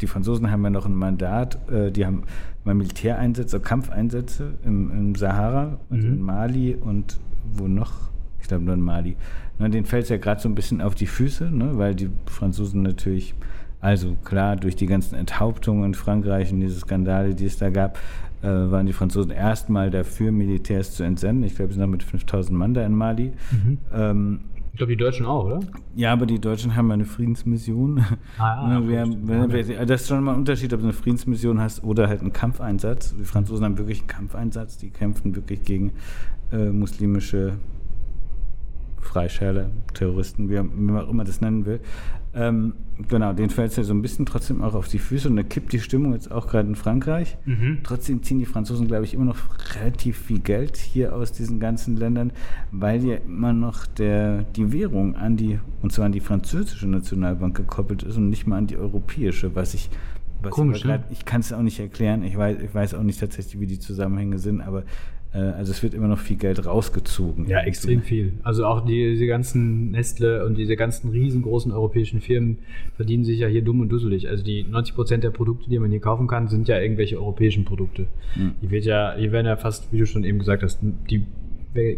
[0.01, 2.22] die Franzosen haben ja noch ein Mandat, äh, die haben
[2.64, 6.14] mal Militäreinsätze, Kampfeinsätze im, im Sahara, also Mhm.
[6.14, 7.18] in Mali und
[7.53, 8.12] wo noch?
[8.43, 9.16] Ich glaube nur in Mali.
[9.59, 12.11] Na, denen fällt es ja gerade so ein bisschen auf die Füße, ne, weil die
[12.26, 13.34] Franzosen natürlich,
[13.80, 17.99] also klar, durch die ganzen Enthauptungen in Frankreich und diese Skandale, die es da gab,
[18.43, 21.45] äh, waren die Franzosen erstmal dafür, Militärs zu entsenden.
[21.45, 23.32] Ich glaube, sie sind noch mit 5000 Mann da in Mali.
[23.53, 23.78] Mhm.
[23.95, 24.40] Ähm,
[24.72, 25.61] Ich glaube, die Deutschen auch, oder?
[25.95, 28.05] ja, aber die Deutschen haben ja eine Friedensmission.
[28.38, 29.30] Ah, Ne, ja, wir, stimmt.
[29.30, 32.09] haben- wir, wir, das ist schon mal ein Unterschied, ob du eine Friedensmission hast oder
[32.09, 33.14] halt einen Kampfeinsatz.
[33.16, 35.93] Die Franzosen haben wirklich einen Kampfeinsatz, die kämpfen wirklich gegen
[36.51, 37.53] äh, muslimische
[39.03, 41.80] Freischärler, Terroristen, wie, man auch immer das nennen will.
[42.34, 42.72] Ähm,
[43.09, 45.42] genau, denen fällt es ja so ein bisschen trotzdem auch auf die Füße und da
[45.42, 47.36] kippt die Stimmung jetzt auch gerade in Frankreich.
[47.44, 47.80] Mhm.
[47.82, 49.36] Trotzdem ziehen die Franzosen, glaube ich, immer noch
[49.78, 52.32] relativ viel Geld hier aus diesen ganzen Ländern,
[52.70, 57.55] weil ja immer noch der, die Währung an die, und zwar an die französische Nationalbank
[57.55, 59.90] gekoppelt ist und nicht mal an die europäische, was ich.
[60.40, 61.05] Was Komisch, ich ne?
[61.11, 62.24] ich kann es auch nicht erklären.
[62.24, 64.82] Ich weiß, ich weiß auch nicht tatsächlich, wie die Zusammenhänge sind, aber
[65.39, 67.49] also es wird immer noch viel Geld rausgezogen.
[67.49, 68.35] Ja, extrem viel.
[68.43, 72.59] Also auch die, diese ganzen Nestle und diese ganzen riesengroßen europäischen Firmen
[72.97, 74.28] verdienen sich ja hier dumm und dusselig.
[74.28, 77.64] Also die 90 Prozent der Produkte, die man hier kaufen kann, sind ja irgendwelche europäischen
[77.64, 78.07] Produkte.
[78.37, 78.53] Mhm.
[78.61, 81.24] Die wird ja, die werden ja fast, wie du schon eben gesagt hast, die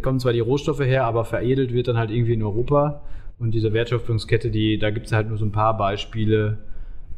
[0.03, 3.03] kommen zwar die Rohstoffe her, aber veredelt wird dann halt irgendwie in Europa.
[3.41, 6.59] Und diese Wertschöpfungskette, die, da gibt es halt nur so ein paar Beispiele,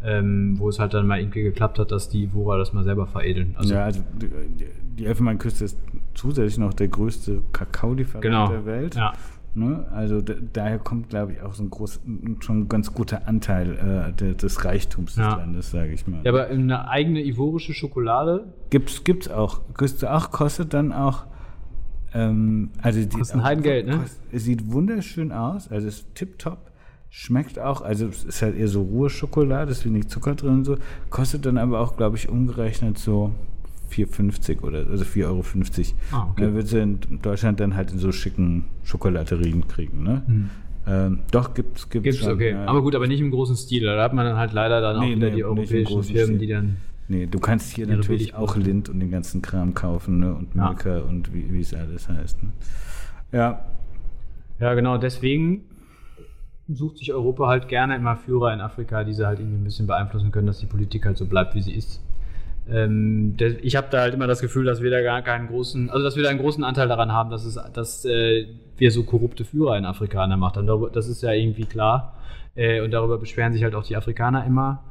[0.04, 3.06] ähm, wo es halt dann mal irgendwie geklappt hat, dass die Wora das mal selber
[3.06, 3.54] veredeln.
[3.58, 4.00] Also ja, also
[4.98, 5.78] die, Elfenbeinküste ist
[6.14, 8.48] zusätzlich noch der größte Kakaolieferant genau.
[8.48, 8.94] der Welt.
[8.94, 9.12] Ja.
[9.54, 9.86] Ne?
[9.90, 12.00] Also da, daher kommt, glaube ich, auch so ein groß,
[12.40, 15.36] schon ein ganz guter Anteil äh, de, des Reichtums des Ja.
[15.36, 16.20] Landes, sage ich mal.
[16.24, 19.60] ja, aber eine eigene ivorische Schokolade Gibt's, gibt's auch.
[19.74, 21.24] Kostet auch, kostet dann auch.
[22.14, 23.98] Ähm, also die, Kostet ein Heidengeld, ne?
[23.98, 26.58] kost- Es sieht wunderschön aus, also ist tipptopp.
[27.08, 30.64] Schmeckt auch, also es ist halt eher so rohe Schokolade, ist wenig Zucker drin und
[30.64, 30.76] so.
[31.08, 33.32] Kostet dann aber auch, glaube ich, umgerechnet so
[33.90, 35.42] 4,50 oder also 4,50 Euro.
[36.12, 36.42] Ah, okay.
[36.42, 40.22] Da wird sie in Deutschland dann halt in so schicken Schokolaterien kriegen, ne?
[40.26, 40.50] Hm.
[40.88, 42.50] Ähm, doch, gibt's, gibt's, Gibt's, schon, okay.
[42.52, 42.64] ja.
[42.66, 43.84] Aber gut, aber nicht im großen Stil.
[43.84, 46.38] Da hat man dann halt leider dann auch Nee, wieder nee, die europäischen Firmen, Stil.
[46.38, 46.76] die dann.
[47.08, 48.56] Nee, du kannst hier natürlich auch.
[48.56, 50.34] Lind und den ganzen Kram kaufen, ne?
[50.34, 50.68] Und Ja.
[50.68, 52.42] Milka und wie, wie es alles heißt.
[52.42, 52.50] Ne?
[53.32, 53.64] Ja,
[54.60, 55.62] Ja, genau, deswegen
[56.68, 59.86] sucht sich Europa halt gerne immer Führer in Afrika, die sie halt irgendwie ein bisschen
[59.86, 62.02] beeinflussen können, dass die Politik halt so bleibt, wie sie ist.
[62.68, 65.88] Ähm, der, ich habe da halt immer das Gefühl, dass wir da gar keinen großen,
[65.90, 68.46] also dass wir da einen großen Anteil daran haben, dass, es, dass äh,
[68.76, 70.66] wir so korrupte Führer in Afrika an der Macht haben.
[70.92, 72.14] Das ist ja irgendwie klar.
[72.56, 74.82] Äh, und darüber beschweren sich halt auch die Afrikaner immer.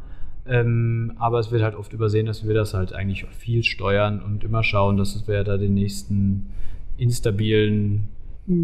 [0.48, 4.44] Ähm, aber es wird halt oft übersehen, dass wir das halt eigentlich viel steuern und
[4.44, 6.52] immer schauen, dass wir da den nächsten
[6.98, 8.10] instabilen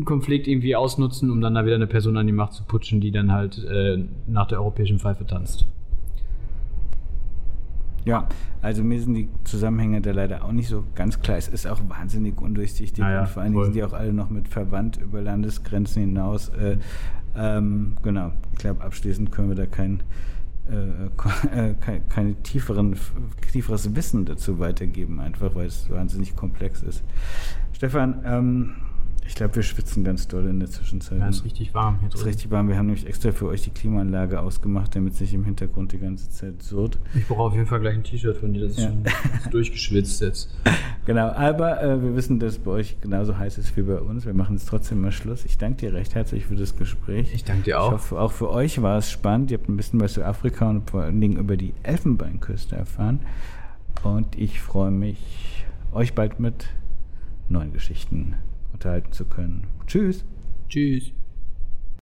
[0.06, 3.12] Konflikt irgendwie ausnutzen, um dann da wieder eine Person an die Macht zu putschen, die
[3.12, 5.66] dann halt äh, nach der europäischen Pfeife tanzt.
[8.06, 8.28] Ja,
[8.62, 11.38] also mir sind die Zusammenhänge da leider auch nicht so ganz klar.
[11.38, 14.30] Es ist auch wahnsinnig undurchsichtig ja, und vor allen Dingen sind die auch alle noch
[14.30, 16.50] mit verwandt über Landesgrenzen hinaus.
[16.50, 16.78] Äh,
[17.36, 20.02] ähm, genau, ich glaube, abschließend können wir da kein,
[20.70, 22.96] äh, äh kein, keine tieferen,
[23.52, 27.04] tieferes Wissen dazu weitergeben, einfach weil es wahnsinnig komplex ist.
[27.74, 28.76] Stefan, ähm,
[29.26, 31.20] ich glaube, wir schwitzen ganz doll in der Zwischenzeit.
[31.20, 32.16] Ja, es ist richtig warm hier drin.
[32.16, 32.68] Es ist richtig warm.
[32.68, 36.00] Wir haben nämlich extra für euch die Klimaanlage ausgemacht, damit es nicht im Hintergrund die
[36.00, 37.00] ganze Zeit surrt.
[37.14, 38.90] Ich brauche auf jeden Fall gleich ein T-Shirt von dir, das ist ja.
[38.90, 39.04] schon
[39.52, 40.54] durchgeschwitzt jetzt.
[41.06, 44.26] Genau, aber äh, wir wissen, dass es bei euch genauso heiß ist wie bei uns.
[44.26, 45.46] Wir machen jetzt trotzdem mal Schluss.
[45.46, 47.34] Ich danke dir recht herzlich für das Gespräch.
[47.34, 47.88] Ich danke dir auch.
[47.88, 49.52] Ich hoffe, auch für euch war es spannend.
[49.52, 53.20] Ihr habt ein bisschen was zu Afrika und vor allen Dingen über die Elfenbeinküste erfahren.
[54.04, 56.68] Und ich freue mich, euch bald mit
[57.50, 58.36] neuen Geschichten
[58.82, 59.68] unterhalten zu können.
[59.86, 60.26] Tschüss.
[60.68, 61.14] Tschüss.